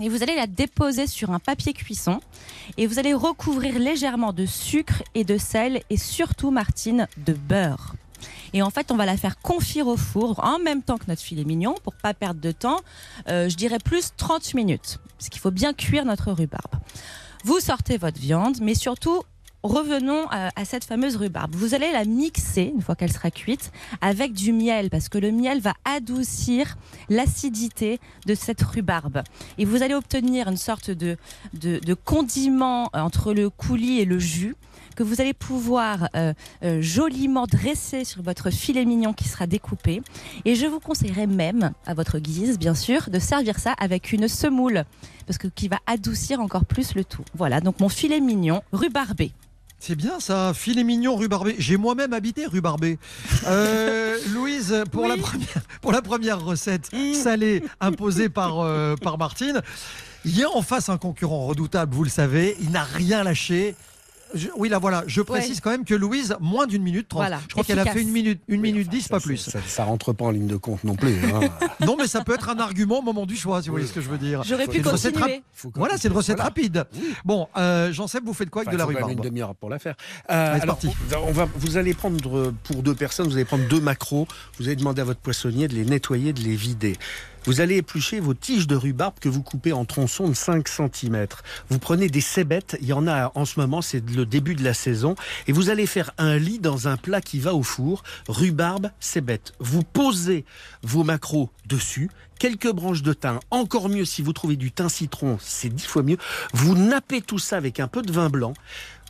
Et 0.00 0.08
vous 0.08 0.22
allez 0.22 0.34
la 0.34 0.46
déposer 0.46 1.06
sur 1.06 1.30
un 1.30 1.38
papier 1.38 1.72
cuisson 1.72 2.20
et 2.76 2.86
vous 2.86 2.98
allez 2.98 3.14
recouvrir 3.14 3.78
légèrement 3.78 4.32
de 4.32 4.44
sucre 4.44 5.02
et 5.14 5.24
de 5.24 5.38
sel 5.38 5.82
et 5.88 5.96
surtout, 5.96 6.50
Martine, 6.50 7.08
de 7.16 7.32
beurre. 7.32 7.94
Et 8.52 8.62
en 8.62 8.70
fait, 8.70 8.90
on 8.90 8.96
va 8.96 9.06
la 9.06 9.16
faire 9.16 9.38
confire 9.38 9.86
au 9.86 9.96
four 9.96 10.42
en 10.44 10.58
même 10.58 10.82
temps 10.82 10.98
que 10.98 11.06
notre 11.08 11.22
filet 11.22 11.44
mignon 11.44 11.74
pour 11.82 11.94
pas 11.94 12.14
perdre 12.14 12.40
de 12.40 12.52
temps. 12.52 12.80
Euh, 13.28 13.48
je 13.48 13.56
dirais 13.56 13.78
plus 13.78 14.12
30 14.16 14.54
minutes 14.54 14.98
parce 15.18 15.28
qu'il 15.28 15.40
faut 15.40 15.50
bien 15.50 15.72
cuire 15.72 16.04
notre 16.04 16.30
rhubarbe. 16.30 16.74
Vous 17.44 17.60
sortez 17.60 17.96
votre 17.96 18.18
viande, 18.18 18.58
mais 18.60 18.74
surtout, 18.74 19.22
revenons 19.66 20.26
à, 20.30 20.50
à 20.54 20.64
cette 20.64 20.84
fameuse 20.84 21.16
rhubarbe. 21.16 21.54
Vous 21.54 21.74
allez 21.74 21.92
la 21.92 22.04
mixer 22.04 22.72
une 22.74 22.82
fois 22.82 22.94
qu'elle 22.94 23.12
sera 23.12 23.30
cuite 23.30 23.72
avec 24.00 24.32
du 24.32 24.52
miel 24.52 24.90
parce 24.90 25.08
que 25.08 25.18
le 25.18 25.30
miel 25.30 25.60
va 25.60 25.74
adoucir 25.84 26.76
l'acidité 27.08 28.00
de 28.26 28.34
cette 28.34 28.62
rhubarbe. 28.62 29.22
Et 29.58 29.64
vous 29.64 29.82
allez 29.82 29.94
obtenir 29.94 30.48
une 30.48 30.56
sorte 30.56 30.90
de, 30.90 31.16
de, 31.54 31.94
condiment 31.94 32.90
entre 32.92 33.32
le 33.32 33.50
coulis 33.50 34.00
et 34.00 34.04
le 34.04 34.18
jus 34.18 34.56
que 34.94 35.02
vous 35.02 35.20
allez 35.20 35.34
pouvoir 35.34 36.08
euh, 36.16 36.32
euh, 36.62 36.80
joliment 36.80 37.46
dresser 37.46 38.04
sur 38.04 38.22
votre 38.22 38.50
filet 38.50 38.84
mignon 38.84 39.12
qui 39.12 39.28
sera 39.28 39.46
découpé. 39.46 40.02
Et 40.44 40.54
je 40.54 40.66
vous 40.66 40.80
conseillerais 40.80 41.26
même, 41.26 41.72
à 41.84 41.92
votre 41.92 42.18
guise 42.18 42.58
bien 42.58 42.74
sûr, 42.74 43.10
de 43.10 43.18
servir 43.18 43.58
ça 43.58 43.74
avec 43.78 44.12
une 44.12 44.26
semoule, 44.26 44.84
parce 45.26 45.38
que 45.38 45.48
qui 45.48 45.68
va 45.68 45.78
adoucir 45.86 46.40
encore 46.40 46.64
plus 46.64 46.94
le 46.94 47.04
tout. 47.04 47.24
Voilà, 47.34 47.60
donc 47.60 47.78
mon 47.80 47.90
filet 47.90 48.20
mignon 48.20 48.62
rhubarbé. 48.72 49.32
C'est 49.78 49.94
bien 49.94 50.20
ça, 50.20 50.52
filet 50.54 50.84
mignon 50.84 51.16
rhubarbé. 51.16 51.54
J'ai 51.58 51.76
moi-même 51.76 52.12
habité 52.12 52.46
rhubarbé. 52.46 52.98
Euh, 53.46 54.18
Louise, 54.34 54.84
pour, 54.90 55.06
la 55.06 55.16
première, 55.16 55.62
pour 55.80 55.92
la 55.92 56.02
première 56.02 56.44
recette 56.44 56.90
salée 57.14 57.62
imposée 57.80 58.28
par, 58.28 58.60
euh, 58.60 58.96
par 58.96 59.18
Martine, 59.18 59.60
il 60.24 60.36
y 60.36 60.42
a 60.42 60.50
en 60.50 60.62
face 60.62 60.88
un 60.88 60.98
concurrent 60.98 61.46
redoutable, 61.46 61.94
vous 61.94 62.04
le 62.04 62.10
savez. 62.10 62.56
Il 62.60 62.70
n'a 62.70 62.82
rien 62.82 63.22
lâché. 63.22 63.76
Je- 64.34 64.48
oui, 64.56 64.68
là 64.68 64.78
voilà, 64.78 65.04
je 65.06 65.20
précise 65.22 65.60
quand 65.60 65.70
même 65.70 65.84
que 65.84 65.94
Louise, 65.94 66.36
moins 66.40 66.66
d'une 66.66 66.82
minute 66.82 67.08
trente. 67.08 67.22
Voilà, 67.22 67.40
je 67.48 67.52
crois 67.52 67.64
qu'elle 67.64 67.78
a 67.78 67.84
fait 67.86 68.02
une 68.02 68.10
minute, 68.10 68.40
une 68.48 68.60
minute 68.60 68.88
dix, 68.88 69.08
pas 69.08 69.20
plus. 69.20 69.36
Ça, 69.38 69.58
ça 69.66 69.84
rentre 69.84 70.12
pas 70.12 70.24
en 70.26 70.30
ligne 70.30 70.46
de 70.46 70.56
compte 70.56 70.84
non 70.84 70.94
plus. 70.96 71.16
hein. 71.32 71.40
Non, 71.86 71.96
mais 71.98 72.06
ça 72.08 72.22
peut 72.24 72.34
être 72.34 72.48
un 72.48 72.58
argument 72.58 72.98
au 72.98 73.02
moment 73.02 73.26
du 73.26 73.36
choix, 73.36 73.62
si 73.62 73.68
vous 73.68 73.74
voyez 73.74 73.86
ce 73.86 73.92
que 73.92 74.00
je 74.00 74.08
veux 74.08 74.18
dire. 74.18 74.42
J'aurais 74.44 74.64
C'est 74.64 74.70
pu 74.72 74.78
une 74.78 74.88
recette 74.88 75.14
continuer. 75.14 75.42
rap- 75.62 75.72
Voilà, 75.76 75.96
c'est 75.98 76.08
une 76.08 76.14
recette 76.14 76.36
Voilà. 76.36 76.44
rapide. 76.48 76.84
Bon, 77.24 77.48
euh, 77.56 77.92
Jean-Seb, 77.92 78.24
vous 78.24 78.32
faites 78.34 78.50
quoi 78.50 78.62
avec 78.62 78.68
Enfin, 78.68 78.74
de 78.76 78.78
la 78.78 78.84
rhubarbe 78.86 79.12
une 79.12 79.20
demi-heure 79.20 79.54
pour 79.54 79.70
la 79.70 79.78
faire. 79.78 79.94
Euh, 80.30 80.54
alors, 80.54 80.78
parti. 80.78 80.88
on 81.26 81.32
va, 81.32 81.46
vous 81.56 81.76
allez 81.76 81.94
prendre 81.94 82.52
pour 82.64 82.82
deux 82.82 82.94
personnes, 82.94 83.26
vous 83.28 83.34
allez 83.36 83.44
prendre 83.44 83.66
deux 83.68 83.80
macros. 83.80 84.26
Vous 84.58 84.66
allez 84.66 84.76
demander 84.76 85.02
à 85.02 85.04
votre 85.04 85.20
poissonnier 85.20 85.68
de 85.68 85.74
les 85.74 85.84
nettoyer, 85.84 86.32
de 86.32 86.40
les 86.40 86.56
vider. 86.56 86.96
Vous 87.46 87.60
allez 87.60 87.76
éplucher 87.76 88.18
vos 88.18 88.34
tiges 88.34 88.66
de 88.66 88.74
rhubarbe 88.74 89.20
que 89.20 89.28
vous 89.28 89.42
coupez 89.42 89.72
en 89.72 89.84
tronçons 89.84 90.28
de 90.28 90.34
5 90.34 90.66
cm. 90.66 91.26
Vous 91.70 91.78
prenez 91.78 92.08
des 92.08 92.20
cébettes, 92.20 92.76
il 92.80 92.88
y 92.88 92.92
en 92.92 93.06
a 93.06 93.30
en 93.36 93.44
ce 93.44 93.60
moment, 93.60 93.82
c'est 93.82 94.02
le 94.10 94.26
début 94.26 94.56
de 94.56 94.64
la 94.64 94.74
saison, 94.74 95.14
et 95.46 95.52
vous 95.52 95.70
allez 95.70 95.86
faire 95.86 96.10
un 96.18 96.38
lit 96.38 96.58
dans 96.58 96.88
un 96.88 96.96
plat 96.96 97.20
qui 97.20 97.38
va 97.38 97.54
au 97.54 97.62
four, 97.62 98.02
rhubarbe, 98.28 98.90
cébettes. 98.98 99.52
Vous 99.60 99.84
posez 99.84 100.44
vos 100.82 101.04
macros 101.04 101.50
dessus, 101.66 102.10
quelques 102.40 102.72
branches 102.72 103.02
de 103.02 103.12
thym, 103.12 103.38
encore 103.52 103.88
mieux 103.88 104.04
si 104.04 104.22
vous 104.22 104.32
trouvez 104.32 104.56
du 104.56 104.72
thym 104.72 104.88
citron, 104.88 105.38
c'est 105.40 105.68
dix 105.68 105.86
fois 105.86 106.02
mieux. 106.02 106.18
Vous 106.52 106.74
nappez 106.74 107.22
tout 107.22 107.38
ça 107.38 107.56
avec 107.56 107.78
un 107.78 107.86
peu 107.88 108.02
de 108.02 108.12
vin 108.12 108.28
blanc. 108.28 108.54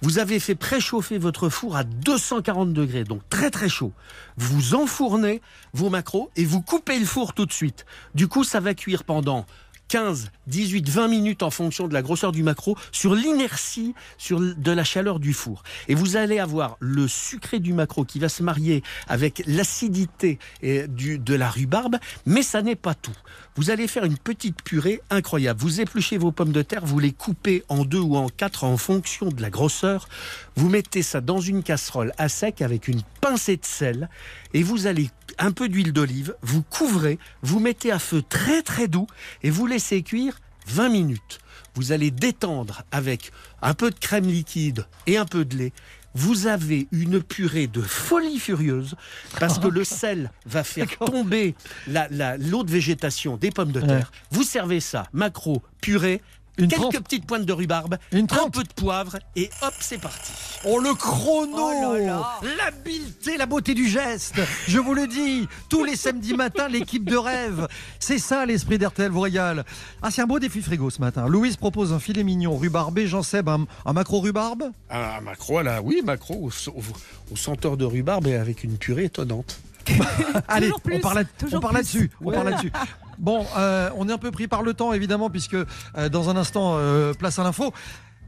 Vous 0.03 0.19
avez 0.19 0.39
fait 0.41 0.55
préchauffer 0.55 1.17
votre 1.17 1.49
four 1.49 1.75
à 1.77 1.85
240 1.85 2.73
degrés, 2.73 3.05
donc 3.05 3.23
très 3.31 3.51
très 3.51 3.69
chaud. 3.69 3.93
Vous 4.37 4.75
enfournez 4.75 5.41
vos 5.73 5.89
macros 5.89 6.31
et 6.37 6.45
vous 6.45 6.61
coupez 6.61 6.99
le 6.99 7.07
four 7.07 7.33
tout 7.33 7.47
de 7.47 7.53
suite. 7.53 7.87
Du 8.15 8.29
coup, 8.29 8.45
ça 8.45 8.61
va 8.61 8.75
cuire 8.75 9.05
pendant 9.05 9.47
15, 9.89 10.31
18, 10.49 10.89
20 10.89 11.09
minutes 11.09 11.43
en 11.43 11.51
fonction 11.51 11.87
de 11.89 11.95
la 11.95 12.03
grosseur 12.03 12.33
du 12.33 12.43
macro 12.43 12.77
sur 12.93 13.15
l'inertie 13.15 13.95
de 14.31 14.73
la 14.73 14.85
chaleur 14.85 15.21
du 15.21 15.33
four. 15.33 15.63
Et 15.89 15.95
vous 15.95 16.17
allez 16.17 16.41
avoir 16.41 16.77
le 16.81 17.07
sucré 17.09 17.61
du 17.61 17.73
macro 17.73 18.05
qui 18.05 18.19
va 18.19 18.29
se 18.29 18.43
marier 18.43 18.83
avec 19.07 19.43
l'acidité 19.47 20.39
de 20.63 21.35
la 21.35 21.49
rhubarbe, 21.49 21.97
mais 22.27 22.43
ça 22.43 22.63
n'est 22.63 22.77
pas 22.77 22.95
tout. 22.95 23.17
Vous 23.57 23.71
allez 23.71 23.89
faire 23.89 24.05
une 24.05 24.19
petite 24.19 24.63
purée 24.63 25.01
incroyable. 25.09 25.59
Vous 25.61 25.81
épluchez 25.81 26.19
vos 26.19 26.31
pommes 26.31 26.53
de 26.53 26.61
terre, 26.61 26.85
vous 26.85 26.99
les 26.99 27.13
coupez 27.13 27.65
en 27.71 27.87
deux 27.87 28.01
ou 28.01 28.17
en 28.17 28.29
quatre 28.29 28.65
en 28.65 28.77
fonction 28.77 29.31
de 29.31 29.41
la 29.41 29.49
grosseur. 29.49 30.11
Vous 30.57 30.69
mettez 30.69 31.03
ça 31.03 31.23
dans 31.23 31.41
une 31.41 31.63
casserole 31.63 32.13
à 32.19 32.29
sec 32.29 32.61
avec 32.61 32.87
une 32.87 33.01
pincée 33.23 33.57
de 33.57 33.65
sel 33.65 34.11
et 34.53 34.63
vous 34.63 34.87
allez 34.87 35.11
un 35.39 35.53
peu 35.53 35.71
d'huile 35.71 35.95
d'olive, 35.95 36.37
vous 36.43 36.63
couvrez, 36.63 37.19
vous 37.41 37.59
mettez 37.59 37.91
à 37.91 37.99
feu 37.99 38.23
très 38.29 38.61
très 38.61 38.89
doux 38.89 39.07
et 39.43 39.49
vous 39.49 39.67
laissez 39.67 40.03
cuire 40.03 40.39
20 40.67 40.91
minutes. 40.91 41.39
Vous 41.75 41.93
allez 41.93 42.11
détendre 42.11 42.83
avec 42.93 43.33
un 43.63 43.73
peu 43.73 43.91
de 43.91 43.99
crème 43.99 44.27
liquide 44.27 44.87
et 45.07 45.17
un 45.17 45.27
peu 45.27 45.47
de 45.47 45.57
lait. 45.57 45.73
Vous 46.19 46.47
avez 46.47 46.89
une 46.93 47.23
purée 47.23 47.67
de 47.67 47.83
folie 47.83 48.39
furieuse 48.39 48.95
parce 49.39 49.59
que 49.59 49.69
le 49.69 49.85
sel 50.01 50.31
va 50.47 50.65
faire 50.65 50.89
tomber 50.99 51.55
la- 51.87 52.09
la- 52.11 52.39
l'eau 52.39 52.65
de 52.65 52.71
végétation 52.71 53.37
des 53.37 53.51
pommes 53.51 53.71
de 53.73 53.81
terre. 53.83 54.11
Vous 54.31 54.43
servez 54.43 54.81
ça, 54.81 55.07
macro, 55.13 55.63
purée, 55.83 56.23
Une 56.59 56.69
quelques 56.69 56.81
trente. 56.81 57.01
petites 57.05 57.27
pointes 57.27 57.45
de 57.45 57.53
rhubarbe, 57.53 57.99
Une 58.13 58.27
un 58.31 58.49
peu 58.51 58.63
de 58.63 58.73
poivre 58.73 59.17
et 59.37 59.51
hop, 59.63 59.75
c'est 59.81 59.99
parti. 60.01 60.33
Oh 60.65 60.79
le 60.79 60.95
chrono 60.95 61.57
Oh. 61.69 62.47
L'habileté, 62.59 63.37
la 63.37 63.47
beauté 63.47 63.75
du 63.75 63.89
geste 63.89 64.41
Je 64.67 64.79
vous 64.79 64.95
le 64.95 65.07
dis, 65.07 65.47
tous 65.69 65.85
les 65.85 65.97
samedis 65.97 66.35
matins, 66.35 66.69
l'équipe 66.69 67.05
de 67.05 67.17
rêve. 67.17 67.69
C'est 68.01 68.19
ça 68.19 68.47
l'esprit 68.47 68.79
d'RTL 68.79 69.11
vous 69.11 69.21
régale. 69.21 69.65
Ah 70.03 70.11
c'est 70.11 70.23
un 70.23 70.27
beau 70.27 70.39
défi 70.39 70.63
frigo 70.63 70.89
ce 70.91 71.01
matin. 71.01 71.27
Louise 71.29 71.57
propose 71.57 71.93
un 71.93 71.99
filet 71.99 72.25
mignon 72.25 72.57
rhubarbé, 72.57 73.07
Jean 73.07 73.23
Seb 73.23 73.49
un, 73.49 73.67
un 73.85 73.93
macro 73.93 74.21
rhubarbe? 74.21 74.65
Un 74.91 75.21
macro, 75.21 75.61
là, 75.63 75.83
oui, 75.83 76.01
macro 76.05 76.35
au, 76.35 76.71
au- 76.71 77.33
au 77.33 77.37
senteur 77.37 77.77
de 77.77 77.85
rhubarbe 77.85 78.27
et 78.27 78.35
avec 78.37 78.65
une 78.65 78.77
purée 78.79 79.05
étonnante. 79.05 79.59
Allez, 80.49 80.71
plus, 80.83 80.97
on 80.97 81.01
parle, 81.01 81.25
on 81.53 81.61
parle 81.61 81.75
là-dessus. 81.75 82.11
On 82.25 82.31
parle 82.31 82.51
là-dessus. 82.51 82.73
Bon, 83.19 83.47
euh, 83.57 83.91
on 83.97 84.09
est 84.09 84.13
un 84.13 84.19
peu 84.19 84.31
pris 84.31 84.47
par 84.47 84.63
le 84.63 84.75
temps 84.75 84.93
évidemment 84.93 85.31
puisque 85.31 85.55
euh, 85.55 86.09
dans 86.11 86.29
un 86.29 86.37
instant, 86.37 86.77
euh, 86.77 87.13
place 87.15 87.39
à 87.39 87.45
l'info. 87.45 87.73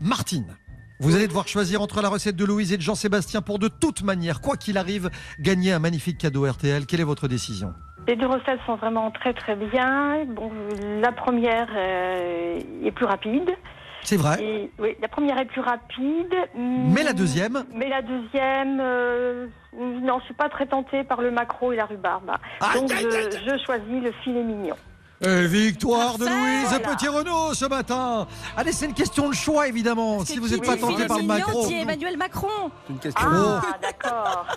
Martine. 0.00 0.46
Vous 1.00 1.14
allez 1.14 1.28
devoir 1.28 1.46
choisir 1.46 1.80
entre 1.80 2.02
la 2.02 2.08
recette 2.08 2.34
de 2.34 2.44
Louise 2.44 2.72
et 2.72 2.76
de 2.76 2.82
Jean-Sébastien 2.82 3.40
pour 3.40 3.60
de 3.60 3.68
toute 3.68 4.02
manière, 4.02 4.40
quoi 4.40 4.56
qu'il 4.56 4.76
arrive, 4.78 5.10
gagner 5.38 5.72
un 5.72 5.78
magnifique 5.78 6.18
cadeau 6.18 6.44
RTL. 6.44 6.86
Quelle 6.86 7.00
est 7.00 7.04
votre 7.04 7.28
décision? 7.28 7.72
Les 8.08 8.16
deux 8.16 8.26
recettes 8.26 8.58
sont 8.66 8.76
vraiment 8.76 9.10
très 9.12 9.32
très 9.32 9.54
bien. 9.54 10.24
Bon, 10.24 10.50
la 11.00 11.12
première 11.12 11.68
euh, 11.76 12.58
est 12.82 12.90
plus 12.90 13.04
rapide. 13.04 13.50
C'est 14.04 14.16
vrai. 14.16 14.42
Et, 14.42 14.70
oui, 14.78 14.96
la 15.00 15.08
première 15.08 15.38
est 15.38 15.46
plus 15.46 15.60
rapide. 15.60 16.34
Mais 16.54 17.02
la 17.02 17.12
deuxième 17.12 17.64
Mais 17.74 17.88
la 17.88 18.02
deuxième, 18.02 18.78
euh, 18.80 19.46
non, 19.74 20.18
je 20.20 20.24
suis 20.26 20.34
pas 20.34 20.48
très 20.48 20.66
tentée 20.66 21.04
par 21.04 21.20
le 21.20 21.30
macro 21.30 21.72
et 21.72 21.76
la 21.76 21.86
rhubarbe. 21.86 22.30
Aïe, 22.60 22.80
Donc 22.80 22.90
aïe, 22.92 23.06
je, 23.10 23.16
aïe, 23.16 23.42
je 23.46 23.64
choisis 23.64 24.02
le 24.02 24.12
filet 24.22 24.42
mignon. 24.42 24.76
Et 25.20 25.46
victoire 25.48 26.16
de 26.16 26.24
Louise 26.26 26.68
Voilà. 26.68 26.94
Petit 26.94 27.08
Renault 27.08 27.52
ce 27.52 27.64
matin. 27.64 28.26
Allez, 28.56 28.70
c'est 28.72 28.86
une 28.86 28.94
question 28.94 29.28
de 29.28 29.34
choix 29.34 29.66
évidemment. 29.66 30.24
Si 30.24 30.38
vous 30.38 30.48
n'êtes 30.48 30.64
pas 30.64 30.76
tenté 30.76 31.06
par 31.06 31.18
le 31.18 31.24
macro. 31.24 31.66
dit 31.66 31.74
Emmanuel 31.74 32.16
Macron. 32.16 32.48
C'est 32.86 32.92
une 32.92 32.98
question. 33.00 33.28
Ah, 33.28 33.62
d'accord. 33.82 34.46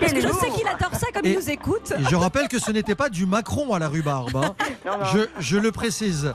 Parce 0.00 0.12
que 0.12 0.20
je 0.20 0.28
sais 0.28 0.50
qu'il 0.50 0.66
adore 0.66 0.94
ça 0.94 1.06
comme 1.14 1.24
Et- 1.24 1.30
il 1.32 1.36
nous 1.38 1.50
écoute. 1.50 1.92
Et 1.98 2.04
je 2.08 2.16
rappelle 2.16 2.48
que 2.48 2.58
ce 2.58 2.70
n'était 2.70 2.94
pas 2.94 3.08
du 3.08 3.26
Macron 3.26 3.72
à 3.74 3.78
la 3.78 3.88
rhubarbe. 3.88 4.36
hein. 4.36 4.54
Non, 4.86 4.98
non. 4.98 5.04
Je, 5.12 5.18
je 5.38 5.58
le 5.58 5.72
précise. 5.72 6.32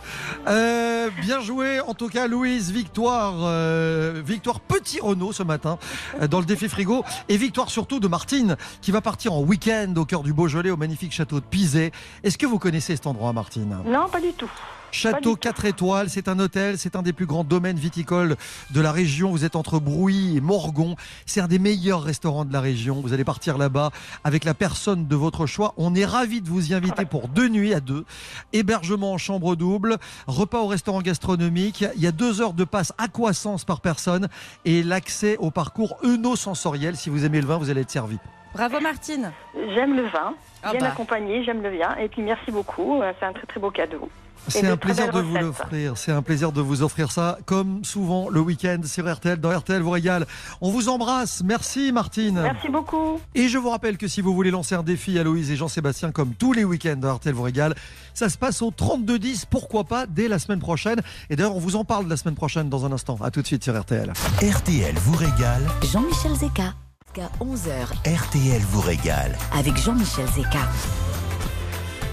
Euh, 0.47 1.09
bien 1.21 1.39
joué, 1.41 1.79
en 1.81 1.95
tout 1.95 2.09
cas, 2.09 2.27
Louise. 2.27 2.71
Victoire, 2.71 3.33
euh, 3.39 4.21
victoire 4.23 4.59
Petit 4.59 4.99
Renault 5.01 5.33
ce 5.33 5.41
matin 5.41 5.79
euh, 6.21 6.27
dans 6.27 6.39
le 6.39 6.45
défi 6.45 6.69
frigo. 6.69 7.03
Et 7.27 7.37
victoire 7.37 7.71
surtout 7.71 7.99
de 7.99 8.07
Martine 8.07 8.55
qui 8.81 8.91
va 8.91 9.01
partir 9.01 9.33
en 9.33 9.41
week-end 9.41 9.91
au 9.97 10.05
cœur 10.05 10.21
du 10.21 10.31
Beaujolais 10.31 10.69
au 10.69 10.77
magnifique 10.77 11.11
château 11.11 11.39
de 11.39 11.45
Est-ce 11.75 12.37
que 12.37 12.45
vous 12.45 12.59
connaissez 12.59 12.95
cet 12.95 13.07
endroit, 13.07 13.33
Martine 13.33 13.77
Non, 13.85 14.07
pas 14.09 14.21
du 14.21 14.33
tout. 14.33 14.49
Château 14.91 15.31
du 15.31 15.35
tout. 15.35 15.35
4 15.35 15.65
étoiles, 15.65 16.09
c'est 16.09 16.29
un 16.29 16.39
hôtel, 16.39 16.77
c'est 16.77 16.95
un 16.95 17.01
des 17.01 17.11
plus 17.11 17.25
grands 17.25 17.43
domaines 17.43 17.77
viticoles 17.77 18.37
de 18.71 18.81
la 18.81 18.93
région. 18.93 19.29
Vous 19.29 19.43
êtes 19.43 19.57
entre 19.57 19.79
Brouilly 19.79 20.37
et 20.37 20.41
Morgon. 20.41 20.95
C'est 21.25 21.41
un 21.41 21.49
des 21.49 21.59
meilleurs 21.59 22.01
restaurants 22.01 22.45
de 22.45 22.53
la 22.53 22.61
région. 22.61 23.01
Vous 23.01 23.11
allez 23.11 23.25
partir 23.25 23.57
là-bas 23.57 23.91
avec 24.23 24.45
la 24.45 24.53
personne 24.53 25.05
de 25.07 25.15
votre 25.17 25.47
choix. 25.47 25.73
On 25.75 25.95
est 25.95 26.05
ravis 26.05 26.41
de 26.41 26.47
vous 26.47 26.71
y 26.71 26.73
inviter 26.73 27.03
pour 27.03 27.27
deux 27.27 27.49
nuits 27.49 27.73
à 27.73 27.81
deux. 27.81 28.05
Hébergement 28.53 29.11
en 29.11 29.17
chambre 29.17 29.57
double, 29.57 29.97
repas 30.27 30.59
au 30.59 30.67
restaurant 30.67 31.01
gastronomique. 31.01 31.83
Il 31.97 32.01
y 32.01 32.07
a 32.07 32.13
deux 32.13 32.39
heures 32.39 32.53
de 32.53 32.63
passe 32.63 32.93
aquasens 32.97 33.65
par 33.65 33.81
personne 33.81 34.29
et 34.63 34.81
l'accès 34.81 35.35
au 35.37 35.51
parcours 35.51 35.97
œno-sensoriel. 36.05 36.95
Si 36.95 37.09
vous 37.09 37.25
aimez 37.25 37.41
le 37.41 37.47
vin, 37.47 37.57
vous 37.57 37.69
allez 37.69 37.81
être 37.81 37.91
servi. 37.91 38.17
Bravo 38.55 38.79
Martine. 38.79 39.31
J'aime 39.53 39.95
le 39.95 40.03
vin, 40.03 40.33
Ah 40.63 40.71
bien 40.71 40.79
bah. 40.79 40.87
accompagné, 40.87 41.43
j'aime 41.43 41.61
le 41.61 41.77
vin. 41.77 41.95
Et 41.99 42.07
puis 42.07 42.21
merci 42.21 42.51
beaucoup, 42.51 43.01
euh, 43.01 43.11
c'est 43.19 43.25
un 43.25 43.33
très 43.33 43.45
très 43.45 43.59
beau 43.59 43.69
cadeau. 43.69 44.09
C'est 44.47 44.67
un 44.67 44.77
plaisir 44.77 45.11
de 45.11 45.19
vous 45.19 45.35
l'offrir. 45.35 45.97
C'est 45.97 46.11
un 46.11 46.21
plaisir 46.21 46.51
de 46.51 46.61
vous 46.61 46.83
offrir 46.83 47.11
ça, 47.11 47.39
comme 47.45 47.83
souvent 47.83 48.29
le 48.29 48.39
week-end 48.39 48.79
sur 48.85 49.11
RTL. 49.11 49.39
Dans 49.39 49.49
RTL 49.57 49.81
vous 49.81 49.89
régale. 49.89 50.25
On 50.61 50.69
vous 50.69 50.87
embrasse. 50.87 51.41
Merci 51.43 51.91
Martine. 51.91 52.39
Merci 52.43 52.69
beaucoup. 52.69 53.19
Et 53.33 53.49
je 53.49 53.57
vous 53.57 53.71
rappelle 53.71 53.97
que 53.97 54.07
si 54.07 54.21
vous 54.21 54.33
voulez 54.35 54.51
lancer 54.51 54.75
un 54.75 54.83
défi 54.83 55.17
à 55.17 55.23
Louise 55.23 55.49
et 55.51 55.55
Jean-Sébastien, 55.55 56.11
comme 56.11 56.33
tous 56.35 56.53
les 56.53 56.63
week-ends 56.63 56.95
dans 56.95 57.15
RTL 57.15 57.33
vous 57.33 57.41
régale, 57.43 57.73
ça 58.13 58.29
se 58.29 58.37
passe 58.37 58.61
au 58.61 58.69
32-10. 58.71 59.45
Pourquoi 59.49 59.83
pas 59.83 60.05
dès 60.05 60.27
la 60.27 60.37
semaine 60.39 60.59
prochaine. 60.59 61.01
Et 61.29 61.35
d'ailleurs, 61.35 61.55
on 61.55 61.59
vous 61.59 61.75
en 61.75 61.83
parle 61.83 62.07
la 62.07 62.15
semaine 62.15 62.35
prochaine 62.35 62.69
dans 62.69 62.85
un 62.85 62.91
instant. 62.91 63.17
À 63.23 63.31
tout 63.31 63.41
de 63.41 63.47
suite 63.47 63.63
sur 63.63 63.77
RTL. 63.77 64.13
RTL 64.41 64.95
vous 64.95 65.17
régale, 65.17 65.63
Jean-Michel 65.91 66.35
Zeka. 66.35 66.73
Jusqu'à 67.15 67.29
11h 67.39 68.13
RTL 68.17 68.61
vous 68.71 68.81
régale. 68.81 69.37
avec 69.57 69.77
Jean-Michel 69.77 70.25
Zeka. 70.35 70.59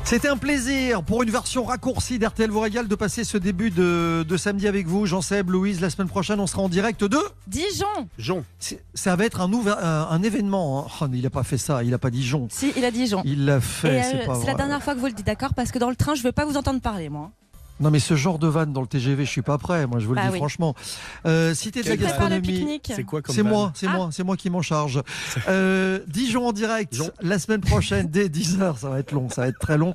C'était 0.04 0.28
un 0.28 0.36
plaisir 0.36 1.02
pour 1.02 1.24
une 1.24 1.30
version 1.30 1.64
raccourcie 1.64 2.20
d'RTL 2.20 2.50
vous 2.50 2.60
régale 2.60 2.86
de 2.86 2.94
passer 2.94 3.24
ce 3.24 3.36
début 3.36 3.70
de, 3.70 4.24
de 4.28 4.36
samedi 4.36 4.68
avec 4.68 4.86
vous. 4.86 5.06
Jean-Seb, 5.06 5.50
Louise, 5.50 5.80
la 5.80 5.90
semaine 5.90 6.06
prochaine, 6.08 6.38
on 6.38 6.46
sera 6.46 6.62
en 6.62 6.68
direct 6.68 7.02
de. 7.02 7.18
Dijon. 7.48 7.86
Jean. 8.16 8.44
C'est- 8.60 8.84
Ça 8.94 9.16
va 9.16 9.24
être 9.24 9.40
un, 9.40 9.48
nouvel, 9.48 9.74
un, 9.82 10.06
un 10.10 10.22
événement. 10.22 10.86
hein. 10.86 10.90
Oh, 11.00 11.06
il 11.12 11.22
n'a 11.22 11.30
pas 11.30 11.42
fait 11.42 11.58
ça, 11.58 11.82
il 11.82 11.90
n'a 11.90 11.98
pas 11.98 12.10
dit 12.10 12.22
Jon. 12.24 12.46
Si, 12.50 12.72
il 12.76 12.84
a 12.84 12.90
Dijon. 12.92 13.22
Il 13.24 13.44
l'a 13.44 13.60
fait, 13.60 14.02
euh, 14.28 14.34
c'est 14.40 14.46
la 14.46 14.54
dernière 14.54 14.82
fois 14.84 14.94
que 14.94 15.00
vous 15.00 15.06
le 15.06 15.12
dites, 15.12 15.26
d'accord? 15.26 15.54
Parce 15.54 15.72
que 15.72 15.78
dans 15.80 15.90
le 15.90 15.96
train, 15.96 16.14
je 16.14 16.22
veux 16.22 16.32
pas 16.32 16.44
vous 16.44 16.56
entendre 16.56 16.80
parler, 16.80 17.08
moi. 17.08 17.30
Non, 17.82 17.90
mais 17.90 17.98
ce 17.98 18.14
genre 18.14 18.38
de 18.38 18.46
vanne 18.46 18.72
dans 18.72 18.80
le 18.80 18.86
TGV, 18.86 19.24
je 19.24 19.30
suis 19.30 19.42
pas 19.42 19.58
prêt. 19.58 19.86
Moi, 19.86 19.98
je 19.98 20.06
vous 20.06 20.12
le 20.14 20.20
Bah 20.20 20.26
dis 20.28 20.32
oui. 20.34 20.38
franchement. 20.38 20.74
Euh, 21.26 21.52
cité 21.54 21.82
de 21.82 21.88
la 21.88 21.96
gastronomie. 21.96 22.80
C'est 22.86 23.02
quoi 23.04 23.20
comme 23.22 23.34
C'est 23.34 23.42
moi, 23.42 23.72
c'est 23.74 23.86
Ah. 23.88 23.92
moi, 23.96 24.08
c'est 24.12 24.22
moi 24.22 24.36
qui 24.36 24.50
m'en 24.50 24.62
charge. 24.62 25.02
Euh, 25.48 25.98
Dijon 26.06 26.46
en 26.46 26.52
direct 26.52 26.96
la 27.20 27.38
semaine 27.38 27.60
prochaine 27.60 28.08
dès 28.08 28.28
10h. 28.28 28.78
Ça 28.78 28.88
va 28.88 29.00
être 29.00 29.12
long, 29.12 29.28
ça 29.28 29.42
va 29.42 29.48
être 29.48 29.58
très 29.58 29.76
long. 29.78 29.94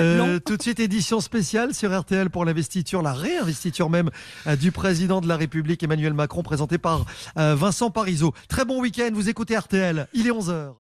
Euh, 0.00 0.38
tout 0.40 0.56
de 0.56 0.62
suite, 0.62 0.80
édition 0.80 1.20
spéciale 1.20 1.72
sur 1.72 1.96
RTL 1.98 2.30
pour 2.30 2.44
l'investiture, 2.44 3.00
la 3.02 3.12
réinvestiture 3.12 3.90
même 3.90 4.10
euh, 4.46 4.56
du 4.56 4.72
président 4.72 5.20
de 5.20 5.28
la 5.28 5.36
République 5.36 5.82
Emmanuel 5.82 6.14
Macron, 6.14 6.42
présenté 6.42 6.78
par 6.78 7.04
euh, 7.38 7.54
Vincent 7.54 7.90
Parisot. 7.90 8.34
Très 8.48 8.64
bon 8.64 8.80
week-end, 8.80 9.10
vous 9.12 9.28
écoutez 9.28 9.56
RTL, 9.56 10.08
il 10.14 10.26
est 10.26 10.30
11h. 10.32 10.72